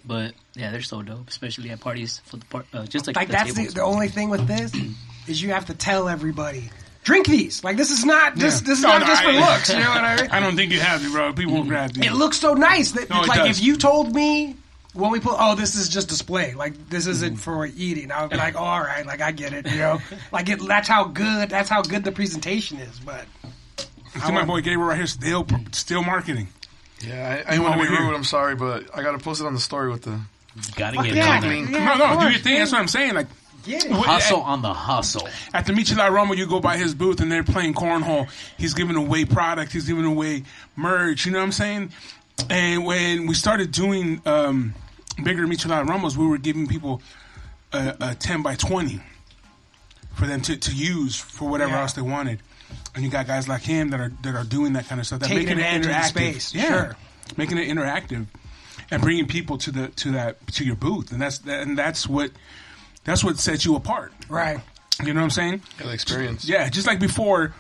[0.08, 2.66] But yeah, they're so dope, especially at parties for the part.
[2.74, 3.74] Uh, just like Like the that's the, tables.
[3.74, 4.72] the only thing with this
[5.28, 6.70] is you have to tell everybody.
[7.04, 7.62] Drink these.
[7.64, 8.68] Like this is not just Yeah.
[8.70, 9.70] this is No, not no, just for I- looks.
[9.70, 10.28] You know what I mean?
[10.32, 11.34] I don't think you have to, bro.
[11.34, 12.06] People won't grab these.
[12.06, 13.60] It looks so nice that No, like does.
[13.60, 14.56] if you told me
[14.94, 18.32] when we put oh this is just display like this isn't for eating I would
[18.32, 20.00] be like oh, all right like I get it you know
[20.32, 23.26] like it, that's how good that's how good the presentation is but
[24.26, 26.48] See my boy Gabriel right here, still still marketing.
[27.02, 28.06] Yeah, I, I want to over be here.
[28.08, 28.16] rude.
[28.16, 30.20] I'm sorry, but I got to post it on the story with the.
[30.76, 31.44] Gotta get yeah, it.
[31.44, 31.82] on there.
[31.82, 32.58] yeah, no, of no, do course, your thing.
[32.58, 33.14] That's what I'm saying.
[33.14, 33.28] Like
[33.64, 33.92] Get it.
[33.92, 35.28] Hustle on the hustle.
[35.54, 38.28] at the Michelada Rumble, you go by his booth and they're playing cornhole.
[38.58, 39.72] He's giving away product.
[39.74, 40.44] He's giving away
[40.76, 41.26] merch.
[41.28, 41.92] You know what I'm saying?
[42.50, 44.74] And when we started doing um,
[45.22, 47.02] bigger Michelada Rumbles, we were giving people
[47.74, 49.00] a, a 10 by 20
[50.16, 51.82] for them to, to use for whatever Yeah.
[51.82, 52.40] else they wanted.
[52.98, 55.20] And you got guys like him that are that are doing that kind of stuff.
[55.20, 56.32] That Taking making it advantage of the interactive.
[56.42, 56.96] space, Yeah, sure.
[57.38, 58.26] making it interactive
[58.92, 61.12] and bringing people to the to that to your booth.
[61.12, 62.32] And that's and that's what
[63.04, 64.12] that's what sets you apart.
[64.28, 64.60] right
[65.04, 65.62] You know what I'm saying?
[65.78, 66.44] The experience.
[66.50, 67.54] Yeah, just like before,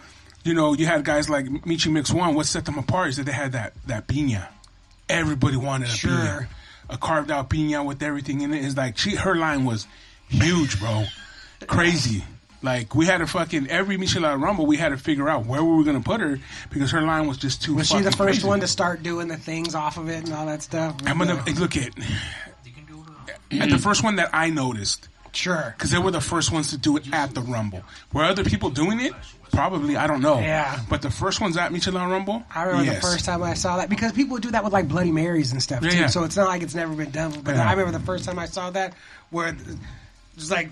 [0.43, 2.33] you know, you had guys like Michi Mix One.
[2.33, 4.47] What set them apart is that they had that that piña.
[5.07, 6.11] Everybody wanted a Sure.
[6.11, 6.47] piña,
[6.89, 8.63] a carved out piña with everything in it.
[8.65, 9.85] Is like she, her line was
[10.29, 11.05] huge, bro,
[11.67, 12.23] crazy.
[12.63, 15.71] Like we had to fucking every Michelada Rumble, we had to figure out where were
[15.71, 16.39] we were gonna put her
[16.71, 17.73] because her line was just too.
[17.73, 17.79] Much.
[17.81, 18.47] Was she the first crazy.
[18.47, 21.43] one to start doing the things off of it and all that stuff I'm gonna
[21.59, 21.91] look at.
[23.51, 26.77] At the first one that I noticed, sure because they were the first ones to
[26.77, 27.81] do it at the Rumble.
[28.11, 29.13] Were other people doing it?
[29.51, 30.39] Probably, I don't know.
[30.39, 30.79] Yeah.
[30.89, 32.95] But the first ones at Michelada Rumble, I remember yes.
[33.01, 35.63] the first time I saw that because people do that with like Bloody Marys and
[35.63, 35.97] stuff Yeah, too.
[35.97, 36.07] yeah.
[36.07, 37.39] So it's not like it's never been done.
[37.43, 37.67] But Yeah.
[37.67, 38.93] I remember the first time I saw that
[39.29, 39.55] where
[40.35, 40.69] it's like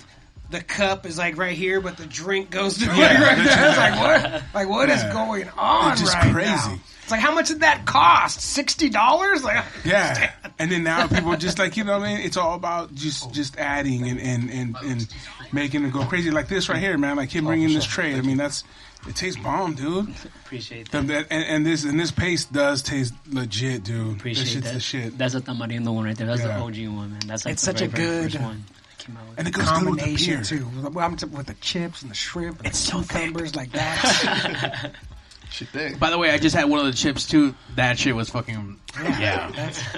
[0.49, 3.69] the cup is like right here, but the drink goes to like right there.
[3.69, 4.43] It's like what?
[4.53, 5.13] Like what is Yeah.
[5.13, 6.49] going on It's just right crazy.
[6.51, 6.79] now?
[7.03, 8.41] It's like how much did that cost?
[8.41, 9.43] Sixty dollars?
[9.43, 12.25] Like Yeah, and then now people just like you know what I mean.
[12.25, 15.07] It's all about just just adding and and and, and
[15.51, 17.15] making it go crazy like this right here, man.
[17.17, 18.15] Like him oh, bringing this tray.
[18.15, 18.63] I mean, that's
[19.07, 20.09] it tastes bomb, dude.
[20.45, 21.05] Appreciate that.
[21.05, 24.17] that- and, and this and this paste does taste legit, dude.
[24.17, 24.73] Appreciate this shit's that.
[24.73, 25.17] the shit.
[25.17, 26.25] That's a tamarindo one right there.
[26.25, 26.57] That's Yeah.
[26.57, 27.19] the OG one, man.
[27.27, 28.63] That's like It's the such very, a good one.
[28.97, 29.39] That came out with.
[29.39, 30.43] and it goes good with the combination beer.
[30.43, 30.99] too.
[30.99, 34.91] I'm t- with the chips and the shrimp and the cucumbers like that.
[35.51, 35.99] Shit thick.
[35.99, 37.55] By the way, I just had one of the chips too.
[37.75, 39.51] That shit was fucking yeah.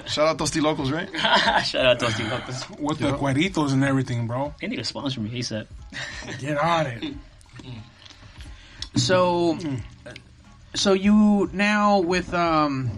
[0.05, 1.09] Shout out Tosti Locals, right?
[1.65, 2.65] Shout out to Steve Lopez.
[2.79, 4.53] With the cueritos and everything, bro.
[4.61, 5.67] They need to sponsor me He said,
[6.39, 7.13] Get on it.
[8.95, 9.57] So,
[10.75, 12.91] so you now with um,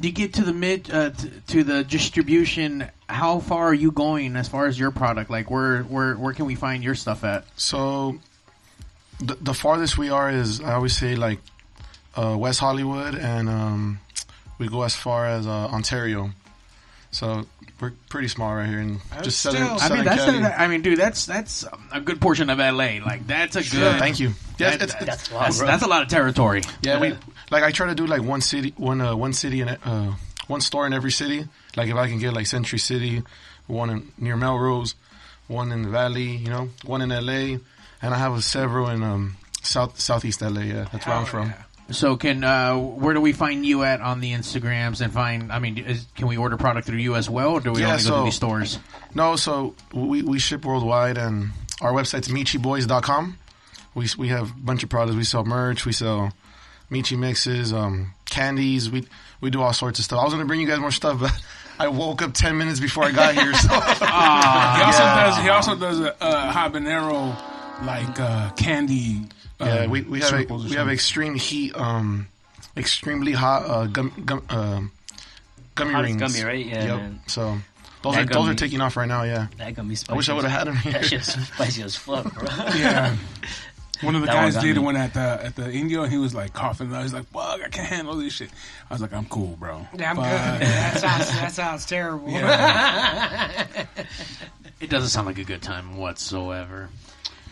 [0.00, 2.88] you get to the mid uh, t- to the distribution.
[3.08, 5.30] How far are you going as far as your product?
[5.30, 7.44] Like, where where where can we find your stuff at?
[7.56, 8.18] So,
[9.20, 11.38] the, the farthest we are is I always say like
[12.16, 14.00] uh, West Hollywood, and um,
[14.58, 16.30] we go as far as uh, Ontario.
[17.10, 17.46] So
[17.80, 19.78] we're pretty small right here in just still- southern.
[19.80, 22.98] I I mean, that's a, I mean, dude, that's that's a good portion of LA.
[23.04, 23.72] Like, that's a good.
[23.80, 24.34] Yeah, thank you.
[24.58, 26.62] Yeah, That- it's, it's, That's a lot, That's, that's a lot of territory.
[26.82, 27.00] yeah.
[27.00, 27.14] We
[27.50, 30.14] like I try to do like one city, one uh, one city in uh,
[30.48, 31.46] one store in every city.
[31.76, 33.22] Like if I can get like Century City,
[33.66, 34.96] one in, near Melrose,
[35.46, 37.58] one in the Valley, you know, one in LA,
[38.02, 40.62] and I have a several in um, south southeast LA.
[40.62, 41.54] Yeah, that's where I'm from.
[41.90, 45.50] So, can uh, where do we find you at on the Instagrams and find?
[45.50, 47.92] I mean, is, can we order product through you as well, or do we Yeah,
[47.92, 48.78] only go to these stores?
[49.14, 53.38] No, so we, we ship worldwide, and our website's michiboys.com.
[53.94, 55.16] We we have a bunch of products.
[55.16, 55.86] We sell merch.
[55.86, 56.32] We sell
[56.90, 58.90] Michi mixes, um, candies.
[58.90, 59.06] We
[59.40, 60.20] we do all sorts of stuff.
[60.20, 61.32] I was gonna bring you guys more stuff, but
[61.78, 63.52] I woke up ten minutes before I got here.
[63.54, 65.24] So He also Yeah.
[65.24, 65.38] does.
[65.38, 67.36] He also does a, a habanero
[67.84, 69.22] like uh, candy.
[69.60, 72.28] Uh, yeah, we, we have circles or we have extreme heat, um,
[72.76, 74.80] extremely hot uh, gum, gum, uh,
[75.74, 76.20] gummy Hottest rings.
[76.34, 76.64] gummy, right?
[76.66, 76.96] Yeah, Yep.
[76.96, 77.20] man.
[77.26, 77.58] So
[78.02, 79.24] those That are those are taking off right now.
[79.24, 79.48] Yeah.
[79.56, 80.12] That got me spicy.
[80.12, 80.92] I wish I would have had them here.
[80.92, 82.44] That shit's spicy as fuck, bro.
[82.76, 83.16] Yeah.
[84.02, 84.82] One of the guys did me.
[84.82, 86.94] one at the at the Indio, and he was like coughing.
[86.94, 88.50] I was like, "Fuck, I can't handle this shit."
[88.90, 90.22] I was like, "I'm cool, bro." Yeah, I'm But-
[90.58, 90.68] good.
[90.68, 92.28] That sounds that sounds terrible.
[94.80, 96.88] It doesn't sound like a good time whatsoever.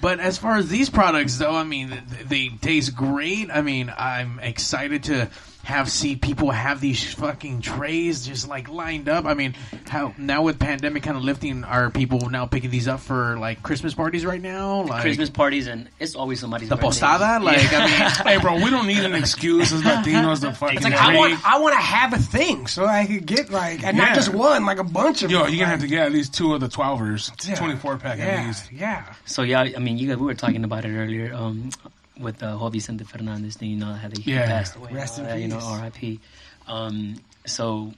[0.00, 3.50] But as far as these products, though, I mean, th- they taste great.
[3.52, 5.28] I mean, I'm excited to
[5.66, 9.24] have see people have these fucking trays just like lined up.
[9.24, 9.54] I mean,
[9.88, 13.64] how now with pandemic kind of lifting, are people now picking these up for like
[13.64, 14.82] Christmas parties right now?
[14.82, 16.86] Like Christmas parties and it's always somebody's the birthday.
[17.00, 17.44] posada?
[17.44, 20.76] Like, I mean, Hey, bro, we don't need an excuse as Latinos to fucking.
[20.76, 21.16] It's like drink.
[21.16, 24.04] I want I want to have a thing so I could get like and Yeah.
[24.04, 25.48] not just one, like a bunch of Yo, them.
[25.52, 27.56] you're gonna have to get at least two of the twelvers, Yeah.
[27.56, 28.70] twenty four pack at Yeah, least.
[28.70, 29.02] yeah.
[29.24, 31.70] So yeah, I mean, you guys, we were talking about it earlier um,
[32.18, 33.70] with uh, Joe Vicente Fernandez thing.
[33.70, 34.46] You know how he Yeah.
[34.46, 34.88] passed away.
[34.88, 35.58] and Rest in that, You know.
[35.58, 36.20] R.I.P.
[36.66, 37.92] Um, so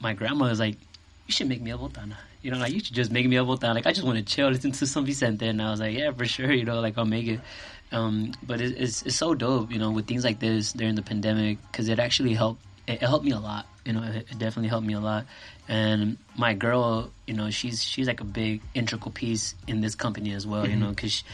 [0.00, 0.76] my grandma was like,
[1.26, 3.44] "You should make me a botana." You know, like you should just make me a
[3.44, 3.74] botana.
[3.74, 6.12] Like I just want to chill, listen to some Vicente, and I was like, "Yeah,
[6.12, 7.40] for sure." You know, like I'll make it.
[7.92, 11.02] Um, but it, it's it's so dope, you know, with things like this during the
[11.02, 12.62] pandemic because it actually helped.
[12.86, 13.66] It, it helped me a lot.
[13.84, 15.26] You know, it, it definitely helped me a lot.
[15.68, 20.32] And my girl, you know, she's she's like a big integral piece in this company
[20.34, 20.68] as well.
[20.68, 21.24] You know, because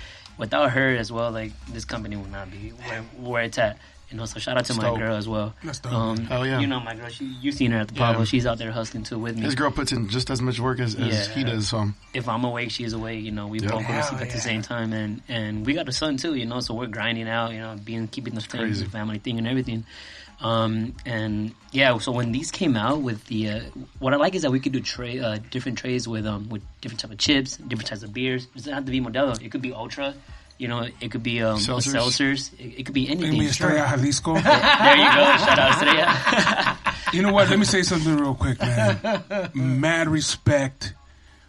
[0.41, 3.78] without her as well, like this company would not be where, where it's at.
[4.11, 4.99] You know, so shout out to my dope.
[4.99, 5.55] girl as well.
[5.62, 5.93] That's dope.
[5.93, 6.59] Um, Hell yeah.
[6.59, 8.07] You know, my girl, she, you've seen her at the Yeah.
[8.11, 8.24] Pablo.
[8.24, 9.43] She's out there hustling too with me.
[9.43, 11.32] This girl puts in just as much work as, as Yeah.
[11.34, 11.68] he does.
[11.68, 13.22] So If I'm awake, she's awake.
[13.22, 13.70] You know, we Yeah.
[13.70, 16.34] both go to sleep at the same time, and and we got a son too.
[16.34, 17.53] You know, so we're grinding out.
[17.53, 19.84] You know, being keeping the family thing, and everything.
[20.41, 23.61] Um, and yeah, so when these came out with the, uh,
[23.99, 26.62] what I like is that we could do tray, uh, different trays with um with
[26.80, 28.45] different type of chips, different types of beers.
[28.45, 29.41] It doesn't have to be Modelo.
[29.43, 30.14] It could be Ultra.
[30.57, 31.95] You know, it could be um, Seltzers.
[31.95, 32.53] seltzers.
[32.61, 33.38] It, it could be Bring anything.
[33.41, 34.34] me Estrella Jalisco.
[34.41, 35.36] There you go.
[35.45, 36.78] Shout out Estrella.
[37.12, 37.49] You know what?
[37.51, 39.51] Let me say something real quick, man.
[39.55, 40.95] Mad respect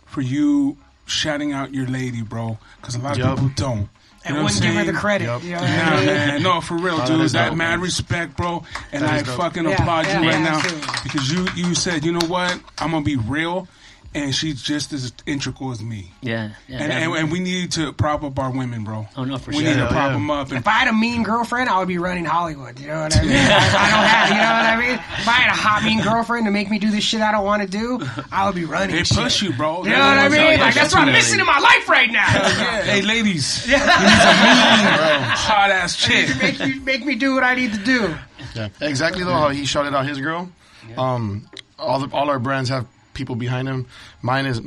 [0.06, 2.58] for you shouting out your lady, bro.
[2.78, 3.36] Because a lot of Yup.
[3.36, 3.90] people don't.
[4.24, 5.26] You And know wouldn't give her the credit.
[5.26, 5.44] Yup.
[5.44, 5.66] You know Nah,
[6.06, 6.44] man.
[6.44, 7.22] No, for real, Oh, that dude.
[7.22, 8.64] is That mad respect, bro.
[8.92, 10.80] And That I fucking Yeah, applaud yeah, you right yeah, now too.
[11.04, 12.54] because you you said, you know what?
[12.78, 13.68] I'm gonna be real,
[14.14, 16.12] and she's just as integral as me.
[16.22, 16.52] Yeah.
[16.68, 19.08] yeah And, and, and we need to prop up our women, bro.
[19.16, 19.64] Oh, no, for we sure.
[19.68, 20.14] need to Yeah, prop yeah.
[20.14, 20.50] them up.
[20.50, 22.78] And If I had a mean girlfriend, I would be running Hollywood.
[22.80, 23.32] You know what I mean?
[23.32, 24.96] I, I don't have, you know what I mean?
[25.22, 27.46] If I had a hot mean girlfriend to make me do this shit I don't
[27.46, 28.02] want to do,
[28.32, 28.96] I would be running.
[28.96, 29.18] they shit.
[29.18, 29.84] push you, bro.
[29.84, 30.60] You know what I mean?
[30.60, 31.38] Like that's what I'm missing.
[31.38, 32.26] missing in my life right now.
[32.28, 32.82] Yeah.
[32.84, 33.78] Hey, ladies, yeah.
[33.78, 36.28] need a mean, hot ass chick.
[36.42, 38.16] make me make me do what I need to do.
[38.56, 40.50] yeah, exactly though how he shouted out his girl.
[40.98, 41.48] Um,
[41.80, 42.88] all the, all our brands have
[43.22, 43.86] people behind them.
[44.24, 44.60] Mine is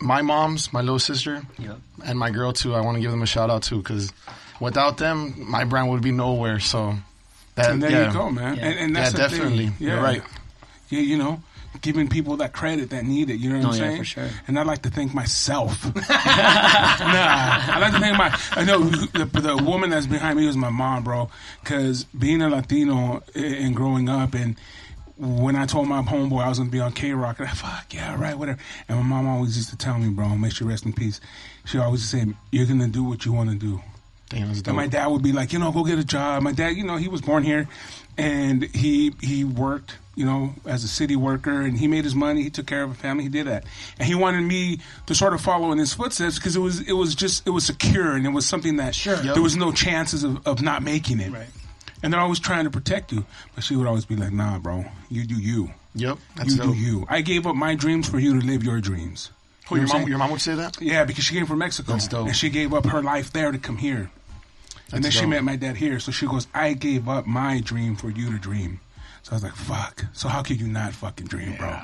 [0.00, 1.78] my mom's, my little sister, Yep.
[2.06, 2.74] and my girl too.
[2.74, 4.12] I want to give them a shout out too because
[4.60, 5.18] without them,
[5.50, 6.58] my brand would be nowhere.
[6.58, 6.94] So
[7.56, 8.06] that And there yeah.
[8.06, 8.56] you go, man.
[8.56, 8.64] Yeah.
[8.66, 9.66] And, and Yeah, that's the definitely.
[9.68, 9.86] Thing.
[9.88, 10.22] You're right.
[10.88, 11.42] Yeah, you know,
[11.82, 13.36] giving people that credit that need it.
[13.40, 13.98] You know what Oh, I'm yeah, saying?
[13.98, 14.28] for sure.
[14.46, 15.84] And I like to thank myself.
[15.94, 18.30] nah, I like to thank my.
[18.52, 21.28] I know the, the woman that's behind me was my mom, bro.
[21.60, 24.56] Because being a Latino and growing up and.
[25.18, 28.14] When I told my homeboy I was gonna be on K Rock, I fuck yeah,
[28.20, 28.58] right, whatever.
[28.88, 31.20] And my mom always used to tell me, bro, make sure you rest in peace.
[31.64, 33.82] She always say, "You're gonna do what you want to do.
[34.28, 34.50] Damn.
[34.50, 36.42] And my dad would be like, you know, go get a job.
[36.42, 37.66] My dad, you know, he was born here,
[38.18, 42.42] and he he worked, you know, as a city worker, and he made his money.
[42.42, 43.24] He took care of a family.
[43.24, 43.64] He did that,
[43.98, 46.92] and he wanted me to sort of follow in his footsteps because it was it
[46.92, 49.16] was just it was secure and it was something that Sure.
[49.16, 49.34] Yep.
[49.34, 51.32] there was no chances of, of not making it.
[51.32, 51.48] Right.
[52.02, 53.24] And they're always trying to protect you,
[53.54, 55.72] but she would always be like, "Nah, bro, you do you.
[55.94, 56.66] Yep, that's you dope.
[56.66, 57.06] do you.
[57.08, 59.30] I gave up my dreams for you to live your dreams."
[59.68, 60.00] Who, You your know mom?
[60.00, 60.08] saying?
[60.08, 60.80] Your mom would say that?
[60.80, 61.92] Yeah, because she came from Mexico.
[61.92, 62.26] That's dope.
[62.28, 64.10] And she gave up her life there to come here.
[64.92, 66.00] and then she met my dad here.
[66.00, 68.80] So she goes, I gave up my dream for you to dream.
[69.28, 70.04] So I was like, fuck.
[70.14, 71.78] So how could you not fucking dream, bro?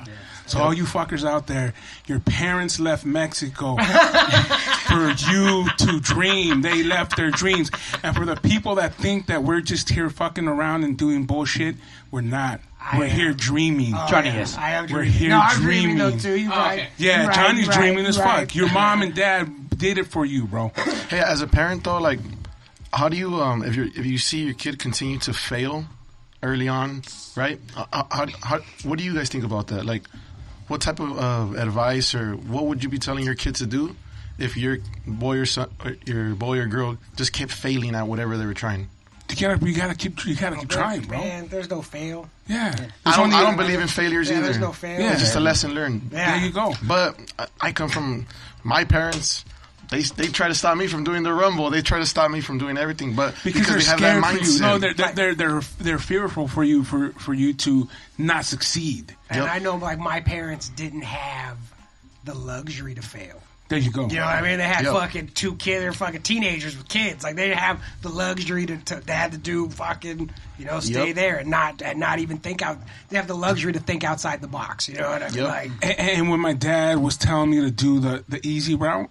[0.47, 1.75] So all you fuckers out there,
[2.07, 3.75] your parents left Mexico
[4.87, 6.63] for you to dream.
[6.63, 7.69] They left their dreams.
[8.01, 11.75] And for the people that think that we're just here fucking around and doing bullshit,
[12.09, 12.61] we're not.
[12.81, 13.11] I we're am.
[13.11, 13.91] here dreaming.
[14.09, 14.57] Johnny is.
[14.57, 15.11] I am We're dreaming.
[15.11, 16.33] here no, I'm dreaming though too.
[16.39, 16.79] You Oh, right.
[16.79, 16.89] okay.
[16.97, 18.39] yeah, right, Johnny's right, dreaming you as right.
[18.47, 18.55] fuck.
[18.55, 20.71] Your mom and dad did it for you, bro.
[21.09, 22.19] Hey, as a parent though, like,
[22.91, 25.85] how do you um if you if you see your kid continue to fail
[26.43, 27.01] early on,
[27.35, 27.59] right?
[27.75, 29.85] Uh, How, how, how, what do you guys think about that?
[29.85, 30.03] Like,
[30.67, 33.95] what type of uh, advice or what would you be telling your kid to do
[34.37, 34.77] if your
[35.07, 38.53] boy or son, or your boy or girl just kept failing at whatever they were
[38.53, 38.89] trying?
[39.29, 41.17] You gotta, you gotta keep, you gotta keep trying, bro.
[41.17, 42.29] Man, there's no fail.
[42.47, 42.67] Yeah.
[42.67, 44.45] I There's don't, only- I don't believe in failures Yeah, either.
[44.45, 44.99] there's no fail.
[44.99, 45.13] Yeah.
[45.13, 46.09] It's just a lesson learned.
[46.11, 46.37] Yeah.
[46.37, 46.73] There you go.
[46.87, 48.27] But I, I come from
[48.63, 49.43] my parents.
[49.89, 51.69] They they try to stop me from doing the rumble.
[51.69, 53.15] They try to stop me from doing everything.
[53.15, 54.39] But Because, they they're have that scared for you.
[54.39, 54.61] mindset.
[54.61, 59.15] No, they're, they're they're they're they're fearful for you for for you to not succeed.
[59.29, 59.51] And Yep.
[59.53, 61.57] I know, like my parents didn't have
[62.23, 63.41] the luxury to fail.
[63.67, 64.07] There you go.
[64.07, 64.59] You know what I mean?
[64.59, 64.93] They had Yep.
[64.93, 65.81] fucking two kids.
[65.81, 67.23] They're fucking teenagers with kids.
[67.23, 70.29] Like they didn't have the luxury to, to they had to do fucking
[70.59, 71.15] you know stay Yep.
[71.15, 72.77] there and not and not even think out.
[73.09, 74.87] They have the luxury to think outside the box.
[74.87, 75.37] You know what I mean?
[75.37, 75.47] Yep.
[75.47, 79.09] Like And, and when my dad was telling me to do the the easy route,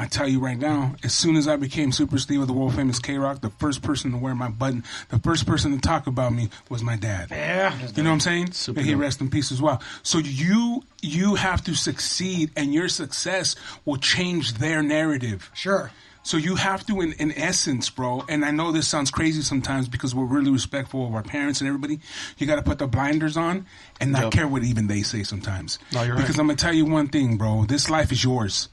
[0.00, 2.74] I tell you right now, as soon as I became Super Steve of the world
[2.74, 6.06] famous K Rock, the first person to wear my button, the first person to talk
[6.06, 7.28] about me was my dad.
[7.30, 8.52] yeah, You know what I'm saying?
[8.52, 9.82] Super May he rest in peace as well.
[10.02, 15.50] So you you have to succeed, and your success will change their narrative.
[15.54, 15.90] sure.
[16.22, 18.26] So you have to, in, in essence, bro.
[18.28, 21.68] And I know this sounds crazy sometimes because we're really respectful of our parents and
[21.68, 21.98] everybody.
[22.36, 23.64] You got to put the blinders on
[24.00, 24.32] and not Yep.
[24.32, 25.78] care what even they say sometimes.
[25.94, 26.20] No, you're right.
[26.20, 27.64] Because I'm gonna tell you one thing, bro.
[27.64, 28.68] This life is yours.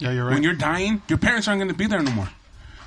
[0.00, 0.34] Yeah, you're right.
[0.34, 2.28] When you're dying, your parents aren't going to be there no more.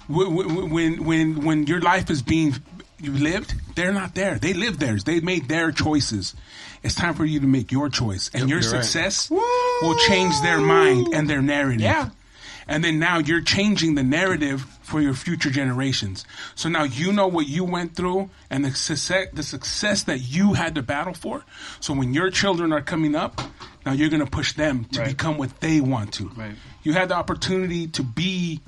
[0.07, 2.55] When when when when your life is being
[3.01, 4.37] lived, they're not there.
[4.37, 5.03] They live theirs.
[5.05, 6.35] They made their choices.
[6.83, 8.83] It's time for you to make your choice, and Yep, your you're right.
[8.83, 11.81] success will change their mind and their narrative.
[11.81, 12.09] Yeah.
[12.67, 16.25] And then now you're changing the narrative for your future generations.
[16.55, 20.53] So now you know what you went through and the success, the success that you
[20.53, 21.43] had to battle for.
[21.79, 23.41] So when your children are coming up,
[23.85, 25.09] now you're going to push them to Right.
[25.09, 26.29] become what they want to.
[26.29, 26.55] Right.
[26.83, 28.61] You had the opportunity to be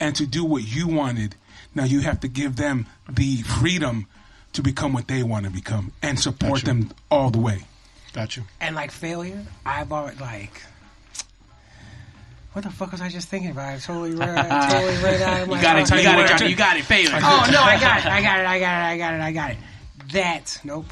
[0.00, 1.36] and to do what you wanted.
[1.74, 4.06] Now you have to give them the freedom
[4.54, 6.66] to become what they want to become and support Gotcha.
[6.66, 7.64] them all the way.
[8.12, 8.44] Got you.
[8.60, 10.62] And like failure, I've always like.
[12.56, 13.74] What the fuck was I just thinking about?
[13.74, 15.88] I totally ran, I totally ran out of my You got it.
[15.88, 16.50] fucking- You got it, Johnny.
[16.50, 16.84] You got it.
[16.86, 17.10] Failure.
[17.22, 18.06] Oh no, I got it.
[18.06, 18.46] I got it.
[18.46, 18.86] I got it.
[18.86, 19.20] I got it.
[19.20, 19.56] I got it.
[20.12, 20.86] That nope.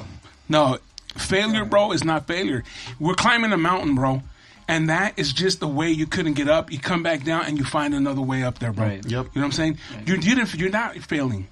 [0.46, 0.76] No,
[1.16, 2.64] failure, bro, is not failure.
[3.00, 4.20] We're climbing a mountain, bro.
[4.68, 6.70] And that is just the way you couldn't get up.
[6.70, 8.84] You come back down and you find another way up there, bro.
[8.86, 8.96] Right.
[9.06, 9.08] Yep.
[9.08, 9.78] You know what I'm saying?
[10.04, 11.48] You, you didn't, you're not failing.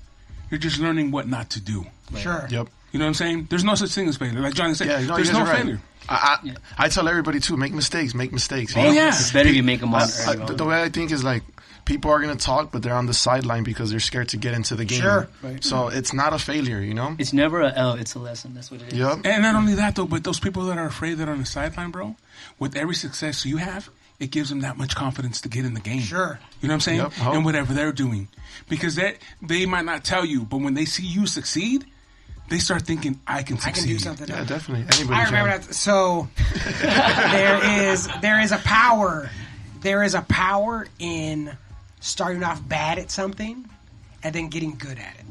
[0.51, 1.87] You're just learning what not to do.
[2.19, 2.47] Sure.
[2.51, 2.69] Yep.
[2.93, 3.47] You know what I'm saying?
[3.49, 4.41] There's no such thing as failure.
[4.41, 5.57] Like Johnny said, Yeah, no, there's no right.
[5.57, 5.81] failure.
[6.09, 6.39] I,
[6.79, 8.77] I, I tell everybody too, make mistakes, make mistakes.
[8.77, 8.97] Oh, you Oh, know?
[8.97, 9.09] yeah.
[9.09, 10.03] It's better you make them on.
[10.03, 11.43] I, I, the, the way I think is like
[11.85, 14.75] people are gonna talk, but they're on the sideline because they're scared to get into
[14.75, 15.01] the game.
[15.01, 15.29] Sure.
[15.61, 17.15] So it's not a failure, you know.
[17.19, 17.95] It's never a L.
[17.95, 18.55] It's a lesson.
[18.55, 18.99] That's what it is.
[18.99, 19.21] Yep.
[19.25, 21.47] And not only that, though, but those people that are afraid that are on the
[21.47, 22.17] sideline, bro,
[22.59, 23.91] with every success you have,
[24.21, 26.01] it gives them that much confidence to get in the game.
[26.01, 26.39] Sure.
[26.61, 26.99] You know what I'm saying?
[26.99, 27.13] Yep.
[27.23, 27.33] Oh.
[27.33, 28.29] And whatever they're doing.
[28.69, 31.85] Because they they might not tell you, but when they see you succeed,
[32.53, 33.71] they start thinking, I can succeed.
[33.71, 33.89] I succeed.
[33.89, 34.29] can do something.
[34.29, 34.87] Yeah, definitely.
[34.97, 35.61] Anybody I remember can.
[35.63, 35.75] that.
[35.75, 36.29] So
[37.33, 39.31] there is there is a power.
[39.81, 41.57] There is a power in
[42.01, 43.69] starting off bad at something
[44.23, 45.25] and then getting good at it.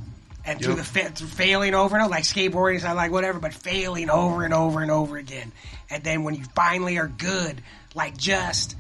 [0.44, 3.40] And through the fa- through failing over and over, like skateboarding, is not like whatever,
[3.40, 5.52] but failing over and over and over again.
[5.90, 7.62] And then when you finally are good,
[7.94, 8.76] like just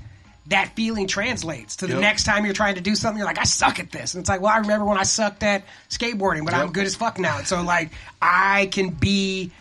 [0.47, 2.01] that feeling translates to the Yep.
[2.01, 3.17] next time you're trying to do something.
[3.17, 5.43] You're like, I suck at this, and it's like, well, I remember when I sucked
[5.43, 7.41] at skateboarding, but I'm good as fuck now.
[7.43, 9.51] So like, I can be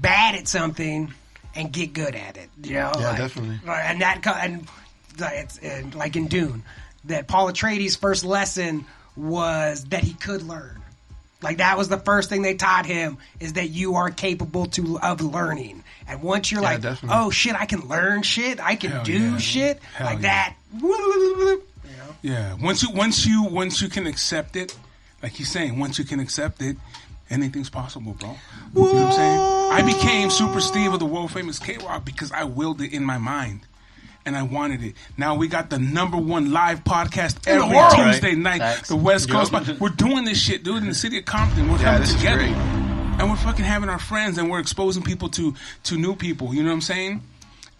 [0.00, 1.12] bad at something
[1.54, 2.50] and get good at it.
[2.62, 3.60] You know, Yeah, like- definitely.
[3.66, 4.66] And that and
[5.20, 6.62] it's and like in Dune,
[7.04, 8.84] that Paul Atreides' first lesson
[9.16, 10.82] was that he could learn.
[11.40, 14.98] Like that was the first thing they taught him is that you are capable to
[15.00, 15.84] of learning.
[16.08, 17.18] And once you're Yeah, like, definitely.
[17.20, 19.38] oh shit, I can learn shit, I can Hell do yeah.
[19.38, 20.22] shit Hell like yeah.
[20.22, 20.54] that.
[20.80, 21.58] You
[21.96, 22.14] know?
[22.22, 22.54] Yeah.
[22.60, 24.76] Once you once you once you can accept it,
[25.22, 26.76] like he's saying, once you can accept it,
[27.30, 28.36] anything's possible, bro.
[28.74, 29.40] You know what I'm saying?
[29.72, 33.04] I became Super Steve of the world famous K Rock because I willed it in
[33.04, 33.60] my mind.
[34.24, 34.96] And I wanted it.
[35.16, 37.92] Now we got the number one live podcast In the every world.
[37.94, 38.38] Tuesday Right.
[38.38, 38.58] night.
[38.58, 38.88] Facts.
[38.88, 39.52] The West Coast.
[39.52, 39.64] Yup.
[39.66, 41.68] Pod- We're doing this shit, dude, in the city of Compton.
[41.70, 42.85] We're Yeah, coming this is together.
[43.18, 45.54] And we're fucking having our friends and we're exposing people to
[45.84, 46.54] to new people.
[46.54, 47.22] You know what I'm saying?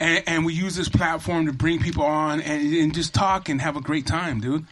[0.01, 3.61] And, and we use this platform to bring people on and, and just talk and
[3.61, 4.65] have a great time, dude.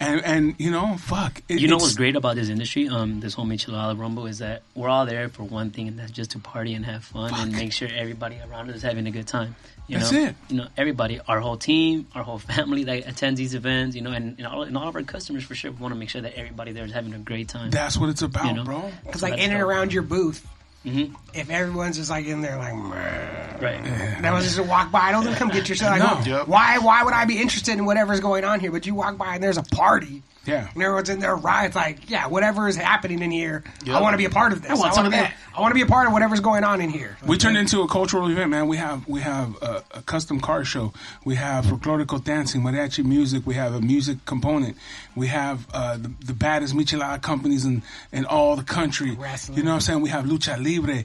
[0.00, 1.42] And and you know, fuck.
[1.48, 4.62] It, You know what's great about this industry, um, this whole Michelada Rumble, is that
[4.74, 7.52] we're all there for one thing, and that's just to party and have fun and
[7.52, 9.56] make sure everybody around us is having a good time.
[9.88, 10.24] You That's know?
[10.26, 10.34] it.
[10.50, 14.12] You know, everybody, our whole team, our whole family that attends these events, you know,
[14.12, 15.70] and, and, all, and all of our customers for sure.
[15.72, 17.70] We want to make sure that everybody there is having a great time.
[17.70, 18.64] That's what it's about, You know?
[18.64, 18.92] bro.
[19.04, 20.46] Because like in and around your booth,
[20.86, 21.14] Mhm.
[21.34, 23.82] if everyone's just like in there like, "Meh," Right.
[24.22, 25.00] that was just a walk by.
[25.00, 25.90] I don't think come get yourself.
[25.98, 26.14] Like, No.
[26.16, 26.48] well, Yep.
[26.48, 26.78] Why?
[26.78, 28.70] Why would I be interested in whatever's going on here?
[28.70, 30.22] But you walk by and there's a party.
[30.48, 30.68] Yeah.
[30.72, 31.66] And everyone's in there right.
[31.66, 34.62] It's like, yeah, whatever is happening in here, I want to be a part of
[34.62, 34.70] this.
[34.70, 35.18] I want want some to of be.
[35.18, 35.34] that.
[35.54, 37.16] I want to be a part of whatever's going on in here.
[37.26, 38.68] We turned into a cultural event, man.
[38.68, 40.92] We have we have a, a custom car show.
[41.24, 43.46] We have folklorico dancing, mariachi music.
[43.46, 44.76] We have a music component.
[45.14, 47.82] We have uh, the, the baddest michelada companies in,
[48.12, 49.16] in all the country.
[49.16, 49.58] Wrestling.
[49.58, 50.00] You know what I'm saying?
[50.00, 51.04] We have lucha libre.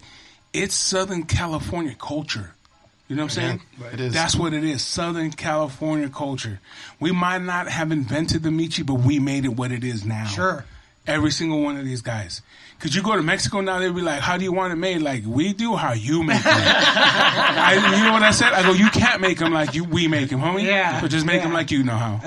[0.53, 2.53] It's Southern California culture.
[3.07, 3.61] You know what I'm saying?
[3.93, 4.13] It is.
[4.13, 4.81] That's what it is.
[4.81, 6.59] Southern California culture.
[6.99, 10.25] We might not have invented the Michi, but we made it what it is now.
[10.25, 10.65] Sure.
[11.05, 12.41] Every single one of these guys.
[12.79, 15.01] Cause you go to Mexico now, they'll be like, "How do you want it made?"
[15.01, 16.53] Like we do, how you make them.
[16.55, 18.51] I, you know what I said?
[18.51, 19.85] I go, "You can't make them like you.
[19.85, 20.63] We make them, homie.
[20.63, 22.19] Yeah, but just make them like you know how."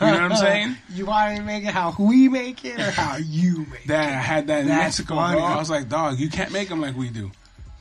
[0.00, 0.76] You know what I'm saying?
[0.94, 3.88] You want to make it how we make it or how you make it?
[3.88, 5.40] That I had that in That's Mexico, funny.
[5.40, 7.32] I was like, "Dog, you can't make them like we do.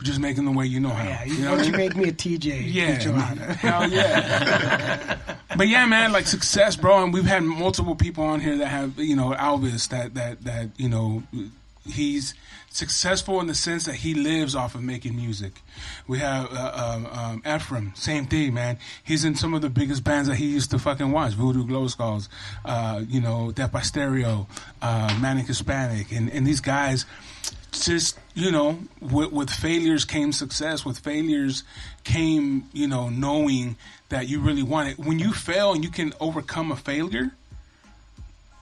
[0.04, 1.64] Just make them the way you know how." Yeah, you you, know why what I
[1.64, 2.74] don't you make me a TJ?
[2.74, 5.18] Yeah, hell yeah.
[5.58, 7.04] but yeah, man, like success, bro.
[7.04, 10.70] And we've had multiple people on here that have, you know, Alvis that that that
[10.78, 11.24] you know,
[11.86, 12.34] he's
[12.70, 15.62] successful in the sense that he lives off of making music.
[16.08, 18.80] We have uh, um, um, Ephraim, same thing, man.
[19.04, 21.88] He's in some of the biggest bands that he used to fucking watch: Voodoo Glow
[21.88, 22.30] Skulls,
[22.66, 24.48] uh, you know, Depa Stereo,
[24.82, 27.06] uh, Manic Hispanic, and and these guys
[27.74, 31.64] just you know with, with failures came success with failures
[32.04, 33.76] came you know knowing
[34.10, 35.00] that you really want it.
[35.00, 37.32] When you fail and you can overcome a failure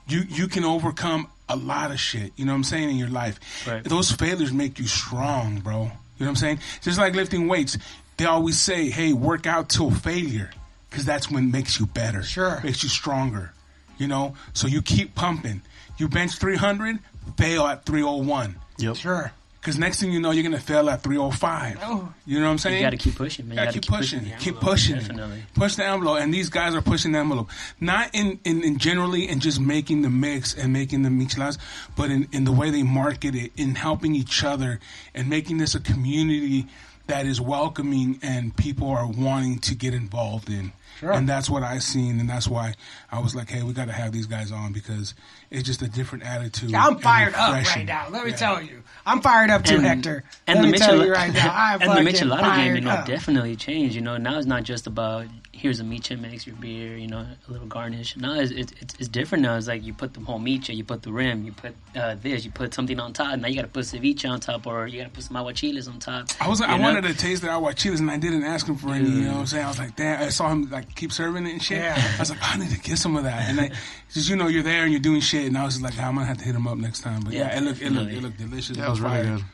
[0.08, 3.10] you you can overcome a lot of shit you know what i'm saying in your
[3.10, 3.40] life.
[3.68, 3.84] Right.
[3.84, 5.84] those failures make you strong bro.
[5.84, 6.60] You know what i'm saying?
[6.82, 7.78] Just like lifting weights
[8.18, 10.52] they always say hey work out till failure
[10.90, 12.24] because that's when it makes you better.
[12.24, 12.60] Sure.
[12.64, 13.54] makes you stronger
[14.02, 14.36] you know?
[14.54, 15.62] So you keep pumping.
[15.98, 16.98] You bench 300
[17.38, 18.96] fail at 301 Yep.
[18.96, 19.32] Sure.
[19.60, 21.78] because next thing you know, you're gonna fail at 305.
[21.84, 22.12] Oh.
[22.26, 22.78] You know what I'm saying?
[22.78, 23.58] You got to keep pushing, man.
[23.58, 24.24] You Gotta got to keep pushing.
[24.24, 24.96] the Keep pushing.
[24.96, 25.44] Definitely.
[25.54, 26.20] Push the envelope.
[26.20, 27.50] And these guys are pushing the envelope.
[27.80, 31.58] Not in, in, in generally in just making the mix and making the micheladas,
[31.96, 34.80] but in, in the way they market it, in helping each other
[35.14, 36.66] and making this a community
[37.12, 40.72] that is welcoming and people are wanting to get involved in.
[41.00, 41.12] Sure.
[41.14, 42.76] And that's what I seen, and that's why
[43.12, 45.16] I was like, "Hey, we got to have these guys on because
[45.50, 48.08] it's just a different attitude." Yeah, I'm fired up right now.
[48.10, 48.36] Let me Yeah.
[48.36, 50.24] tell you, I'm fired up too, Hector.
[50.46, 52.92] And Let the me tell you right now, I'm and the Michelada game, you know,
[52.92, 53.06] up.
[53.08, 53.96] definitely changed.
[53.96, 57.26] You know, now it's not just about here's a micha makes your beer, you know,
[57.48, 58.16] a little garnish.
[58.18, 59.58] Now it's, it's, it's, it's different now.
[59.58, 62.46] It's like you put the whole micha, you put the rim, you put uh, this,
[62.46, 63.38] you put something on top.
[63.40, 65.88] Now you got to put ceviche on top, or you got to put some aguachiles
[65.88, 66.28] on top.
[66.40, 66.84] I was you I know?
[66.84, 69.10] wanted to taste the aguachiles and I didn't ask him for any.
[69.10, 69.66] You know what I'm saying?
[69.66, 70.22] I was like, damn.
[70.22, 71.78] I saw him like keep serving it and shit.
[71.78, 71.96] Yeah.
[72.16, 73.50] I was like, I need to get some of that.
[73.50, 73.72] And I
[74.14, 76.16] just you know you're there and you're doing shit, and I was just like, I'm
[76.16, 77.22] gonna have to hit him up next time.
[77.22, 78.78] But yeah, Yeah, it looked it looked it looked delicious.
[78.78, 79.46] Yeah, it it was looked really good.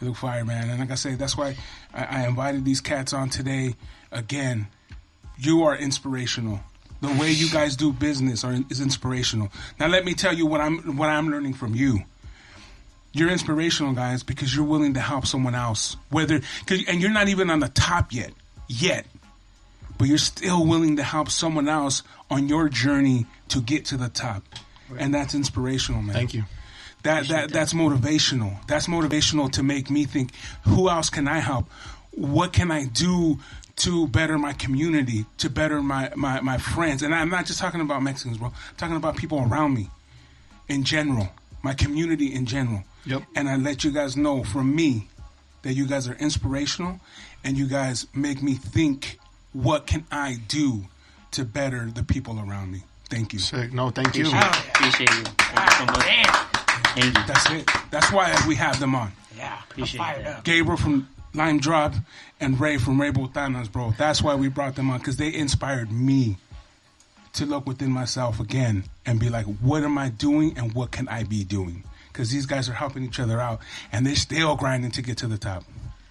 [0.00, 0.70] It looked fire, man.
[0.70, 1.56] And like I said, that's why
[1.92, 3.74] I, I invited these cats on today.
[4.10, 4.68] Again,
[5.38, 6.60] you are inspirational.
[7.00, 9.50] The way you guys do business are, is inspirational.
[9.78, 12.00] Now, let me tell you what I'm what I'm learning from you.
[13.14, 15.96] You're inspirational, guys, because you're willing to help someone else.
[16.10, 18.32] Whether, cause, and you're not even on the top yet,
[18.68, 19.06] yet,
[19.96, 24.08] but you're still willing to help someone else on your journey to get to the
[24.08, 24.42] top,
[24.98, 26.14] and that's inspirational, man.
[26.14, 26.42] Thank you.
[27.04, 28.66] That that that's motivational.
[28.66, 30.32] That's motivational to make me think,
[30.64, 31.66] who else can I help?
[32.10, 33.38] What can I do
[33.76, 37.02] to better my community, to better my my, my friends?
[37.04, 38.48] And I'm not just talking about Mexicans, bro.
[38.48, 39.90] I'm talking about people around me
[40.66, 41.28] in general,
[41.62, 42.82] my community in general.
[43.06, 43.22] Yep.
[43.36, 45.08] And I let you guys know from me
[45.62, 47.00] that you guys are inspirational
[47.42, 49.18] and you guys make me think
[49.52, 50.84] what can I do
[51.32, 52.82] to better the people around me.
[53.10, 53.38] Thank you.
[53.38, 53.72] Sick.
[53.72, 54.26] No, thank you.
[54.26, 54.70] Appreciate, Oh, yeah.
[54.70, 55.24] appreciate you.
[55.24, 56.04] Thank you so much.
[56.94, 57.22] Thank you.
[57.26, 57.70] That's it.
[57.90, 59.12] That's why we have them on.
[59.36, 60.44] Yeah, Appreciate I'm that.
[60.44, 61.94] Gabriel from Lime Drop
[62.40, 63.92] and Ray from Ray Botanas, bro.
[63.98, 66.36] That's why we brought them on because they inspired me.
[67.34, 71.08] to look within myself again and be like, what am I doing and what can
[71.08, 71.82] I be doing?
[72.14, 73.58] Because these guys are helping each other out
[73.90, 75.64] and they're still grinding to get to the top,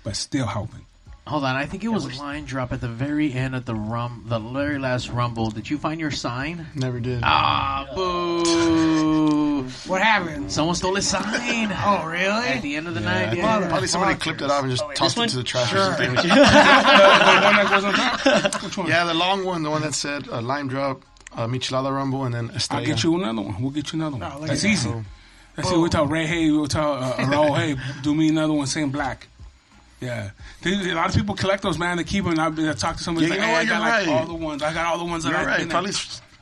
[0.04, 0.86] but still helping.
[1.26, 4.26] Hold on, I think it was line drop at the very end of the rum,
[4.28, 5.50] the very last rumble.
[5.50, 6.68] Did you find your sign?
[6.76, 7.22] Never did.
[7.24, 9.64] Ah, boo!
[9.88, 10.52] What happened?
[10.52, 11.24] Someone stole his sign.
[11.86, 12.48] Oh, really?
[12.48, 13.66] At the end of the night, yeah.
[13.70, 16.14] Probably somebody clipped it off and just tossed it to the trash or something.
[16.16, 18.62] the one that goes on top?
[18.64, 18.88] Which one?
[18.88, 21.02] Yeah, the long one, the one that said uh, lime drop,
[21.38, 22.82] uh, Michelada Rumble, and then Estrella.
[22.82, 23.62] I'll get you another one.
[23.62, 24.30] We'll get you another one.
[24.30, 24.90] Oh, That's easy.
[24.90, 25.06] that.
[25.56, 25.78] That's it.
[25.78, 29.28] We'll tell Ray, hey, we'll tell uh, hey, do me another one, same black.
[30.02, 30.32] Yeah.
[30.62, 31.98] They, a lot of people collect those, man.
[31.98, 32.40] They keep them.
[32.40, 33.28] I've been I talk to somebody.
[33.28, 33.68] Yeah, like, you know hey, I what?
[33.68, 34.20] got You're like right.
[34.20, 34.64] all the ones.
[34.64, 35.70] I got all the ones that You're I right.
[35.70, 35.92] Probably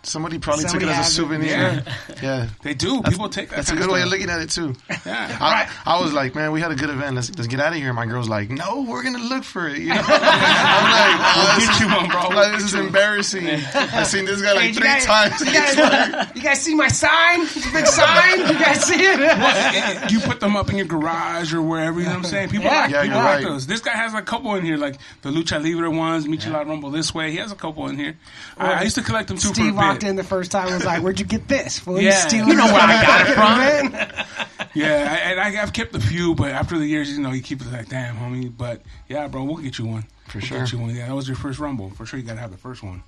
[0.04, 1.84] somebody probably Somebody took it as a souvenir.
[2.22, 3.02] Yeah, They do.
[3.02, 3.56] People take that.
[3.58, 4.76] that's a good way of looking at it too.
[5.06, 5.38] Yeah.
[5.42, 7.16] I, I was like, man, we had a good event.
[7.16, 7.92] Let's, let's get out of here.
[7.94, 9.80] My girl's like, no, we're gonna look for it.
[9.80, 9.96] You know?
[10.06, 12.28] I'm like, oh, this, Get you one, bro.
[12.36, 13.48] like, this is embarrassing.
[13.48, 15.40] I've seen this guy like Hey, three guys, times.
[15.42, 17.42] You guys, you guys see my sign?
[17.42, 18.40] It's a big sign.
[18.42, 19.20] You guys see it?
[19.20, 22.00] Eh, eh, you put them up in your garage or wherever.
[22.00, 22.50] You know what I'm saying?
[22.50, 22.82] People Yeah.
[22.82, 23.44] like, Yeah, people you're like right.
[23.44, 23.66] those.
[23.68, 27.14] This guy has a couple in here, like the Lucha Libre ones, Michelada Rumble this
[27.14, 27.32] way.
[27.32, 28.18] He has a couple in here.
[28.58, 30.68] I, I used to collect them too Steve for a walked in the first time
[30.68, 31.80] and was like, Where'd you get this?
[31.80, 32.00] Fool?
[32.02, 32.12] Yeah.
[32.28, 34.16] stealing You know where from I got it
[34.58, 34.68] from.
[34.74, 37.42] Yeah, I- and I, I've kept a few, but after the years, you know, you
[37.42, 38.52] keep it like, damn, homie.
[38.56, 40.04] But yeah, bro, we'll get you one.
[40.28, 40.60] For we'll sure.
[40.60, 40.96] Get you one.
[40.96, 41.90] Yeah, that was your first Rumble.
[41.92, 43.04] For sure, you got to have the first one.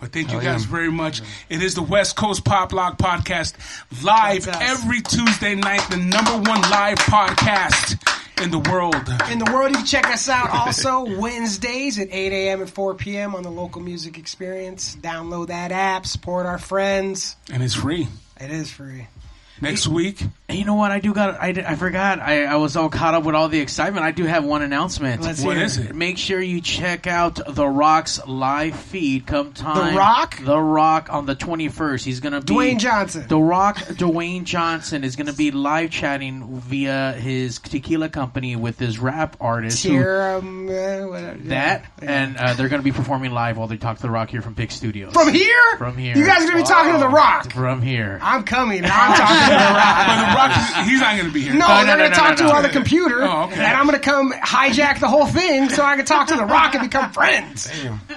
[0.00, 0.52] But thank you Hell yeah.
[0.54, 1.22] guys very much.
[1.48, 3.54] It is the West Coast Pop Lock Podcast
[4.02, 7.96] live every Tuesday night, the number one live podcast
[8.42, 8.94] in the world.
[9.30, 12.60] In the world, you can check us out also Wednesdays at 8 a.m.
[12.60, 13.34] and 4 p.m.
[13.34, 14.96] on the local music experience.
[14.96, 17.36] Download that app, support our friends.
[17.50, 18.08] And it's free.
[18.40, 19.06] It is free.
[19.60, 20.20] Next week,
[20.52, 20.90] you know what?
[20.90, 21.40] I do got.
[21.40, 22.20] I, I forgot.
[22.20, 24.04] I, I was all caught up with all the excitement.
[24.04, 25.22] I do have one announcement.
[25.22, 25.94] Let's what hear is it?
[25.94, 29.26] Make sure you check out The Rock's live feed.
[29.26, 29.92] Come time.
[29.94, 30.38] The Rock?
[30.42, 32.04] The Rock on the twenty first.
[32.04, 33.26] He's gonna be Dwayne Johnson.
[33.28, 38.98] The Rock, Dwayne Johnson is gonna be live chatting via his tequila company with his
[38.98, 39.82] rap artist.
[39.84, 41.38] who- Here, um, uh, whatever.
[41.44, 44.42] that and uh, they're gonna be performing live while they talk to The Rock here
[44.42, 45.12] from Pig Studios.
[45.12, 45.76] From here?
[45.78, 46.16] From here.
[46.16, 47.52] You guys are going to be talking to The Rock.
[47.52, 48.18] From here.
[48.22, 48.84] I'm coming.
[48.84, 50.06] I'm talking to The Rock.
[50.06, 51.54] but the Rock, he's not going to be here.
[51.54, 52.50] No, oh, no, they're no, going no, to talk no, to no.
[52.50, 53.54] her on the computer, Oh, okay.
[53.64, 56.44] and I'm going to come hijack the whole thing so I can talk to The
[56.44, 57.66] Rock and become friends.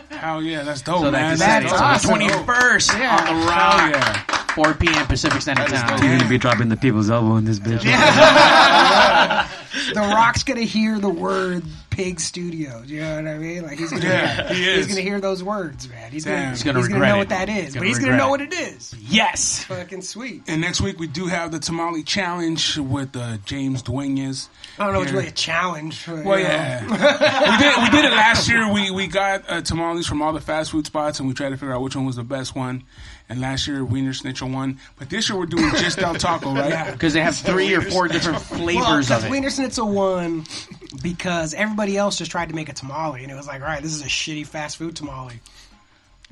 [0.09, 1.37] Hell yeah, that's dope, So man.
[1.37, 2.09] that's, That's that's awesome.
[2.09, 3.17] twenty first Yeah.
[3.17, 4.23] on The Hell Rock, yeah.
[4.55, 5.05] four p.m.
[5.07, 6.03] Pacific Standard Time.
[6.03, 7.83] You're gonna be dropping the people's elbow in this bitch.
[9.93, 12.89] The Rock's going to hear the word Pig Studios.
[12.89, 13.63] You know what I mean?
[13.63, 14.85] Like he's going to Yeah, he he's is.
[14.87, 16.11] going to hear those words, man.
[16.11, 17.17] He's gonna, He's gonna he's gonna know it.
[17.19, 18.93] what that is, He's but he's going to know regret what it is.
[18.99, 19.63] Yes.
[19.65, 20.43] Fucking sweet.
[20.47, 24.49] And next week we do have the tamale challenge with uh, James Duenas.
[24.77, 25.01] I don't know.
[25.01, 25.19] It's Here.
[25.19, 26.05] really a challenge.
[26.05, 27.83] but, Well, yeah, we did.
[27.83, 28.71] We did it last year.
[28.71, 31.57] We we got uh, tamales from all the fast food spots, and we tried to
[31.57, 32.83] figure out which one was the best one.
[33.27, 34.79] And last year, Wiener Schnitzel won.
[34.99, 36.91] But this year, we're doing just Del Taco, right?
[36.91, 39.31] Because they have three or four different flavors well, of it.
[39.31, 40.45] Wiener Schnitzel won
[41.01, 43.81] because everybody else just tried to make a tamale, and it was like, all right,
[43.81, 45.39] this is a shitty fast food tamale.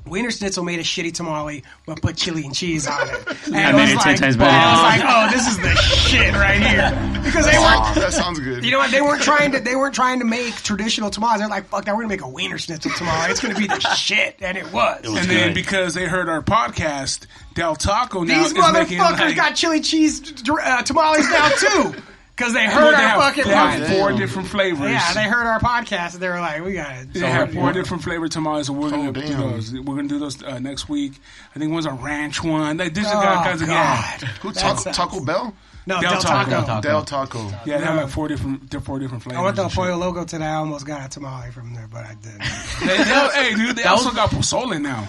[0.06, 3.26] Wiener Schnitzel made a shitty tamale, but put chili and cheese on it.
[3.46, 4.50] And I it made it ten like, times better.
[4.50, 7.94] It was like, oh, this is the shit right here because they weren't.
[7.94, 8.64] that sounds good.
[8.64, 8.90] You know what?
[8.90, 9.60] They weren't trying to.
[9.60, 11.40] They weren't trying to make traditional tamales.
[11.40, 11.94] They're like, "Fuck that!
[11.94, 13.30] We're gonna make a Wiener Schnitzel tamale.
[13.30, 15.04] It's gonna be the shit," and it was.
[15.04, 19.36] And then because they heard our podcast, Del Taco now These is making motherfuckers like,
[19.36, 21.94] got chili cheese uh, tamales now too,
[22.36, 23.44] because they Well, heard they our have, fucking.
[23.44, 23.98] they have podcast.
[23.98, 24.90] four different flavors.
[24.90, 27.72] Yeah, they heard our podcast and they were like, "We got it." They have four
[27.72, 29.40] different flavor tamales, and we're gonna Oh, do damn.
[29.40, 29.72] those.
[29.72, 31.20] We're gonna do those uh, next week.
[31.54, 32.76] I think one's a ranch one.
[32.78, 34.28] Like, this is Oh, got kinds of yeah, God.
[34.42, 35.54] Who That Taco, sounds- Taco Bell?
[35.86, 36.50] No, Del Del, Taco.
[36.50, 36.66] Taco.
[36.66, 36.80] Taco.
[36.80, 37.48] Del Taco.
[37.66, 37.76] yeah.
[37.78, 39.38] They have like four different, they're four different flavors.
[39.38, 39.70] I went to and.
[39.72, 40.46] Pollo Loco today.
[40.46, 42.40] I almost got a tamale from there, but I didn't.
[42.80, 43.04] They- they-
[43.50, 45.06] hey, dude, they That also was- got pozole now.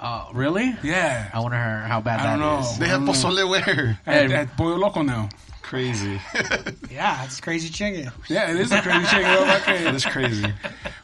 [0.00, 0.76] Uh, really?
[0.82, 2.58] Yeah, I wonder how bad I don't know.
[2.58, 2.76] is.
[2.76, 3.98] They have pozole where?
[4.04, 4.34] at, Hey.
[4.34, 5.28] at Pollo Loco now.
[5.66, 6.20] Crazy.
[6.92, 8.12] yeah, it's crazy chicken.
[8.28, 9.24] Yeah, it is a crazy chicken.
[9.26, 9.82] Okay.
[9.82, 10.46] that is crazy.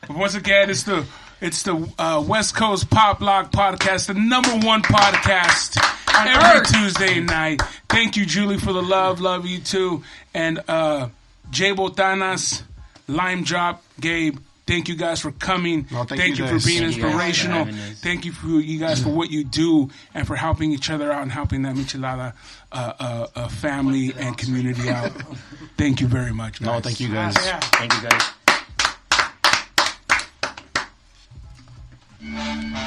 [0.06, 1.04] But once again, it's the
[1.40, 5.76] it's the uh, West Coast Pop Lock podcast, the number one podcast
[6.14, 6.72] every Earth.
[6.72, 7.60] Tuesday night.
[7.88, 9.20] Thank you, Julie, for the love.
[9.20, 10.04] Love you too.
[10.32, 11.08] And uh,
[11.50, 12.62] Jay Botanas,
[13.08, 14.38] Lime Drop, Gabe.
[14.66, 15.86] Thank you guys for coming.
[15.90, 17.64] No, thank you for being Thank you for inspirational.
[17.64, 17.74] having.
[17.96, 21.22] Thank you for you guys for what you do and for helping each other out
[21.22, 22.32] and helping that Michelada
[22.70, 25.10] uh, uh, uh, family and community out.
[25.76, 26.60] Thank you very much.
[26.60, 26.66] Guys.
[26.66, 27.34] No, thank you guys.
[27.44, 27.58] Yeah.
[27.60, 28.22] Thank you guys.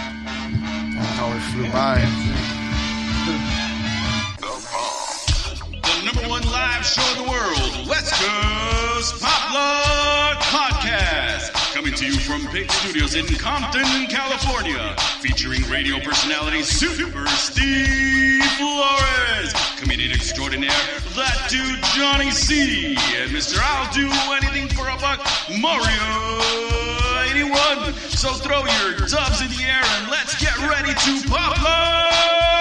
[0.07, 1.99] Hour flew by.
[5.81, 11.64] The number one live show in the world, West Coast Pop Lock Podcast.
[11.75, 14.95] Coming to you from Pig Studios in Compton, California.
[15.19, 19.51] Featuring radio personality Super Steve Flores.
[19.75, 20.71] Comedian extraordinaire,
[21.17, 22.95] that dude Johnny C.
[23.17, 23.59] And Mr.
[23.61, 24.07] I'll do
[24.39, 25.19] anything for a buck,
[25.59, 26.39] Mario
[27.35, 27.93] 81.
[28.07, 32.54] So throw your dubs in the air and let's get ready to pop up.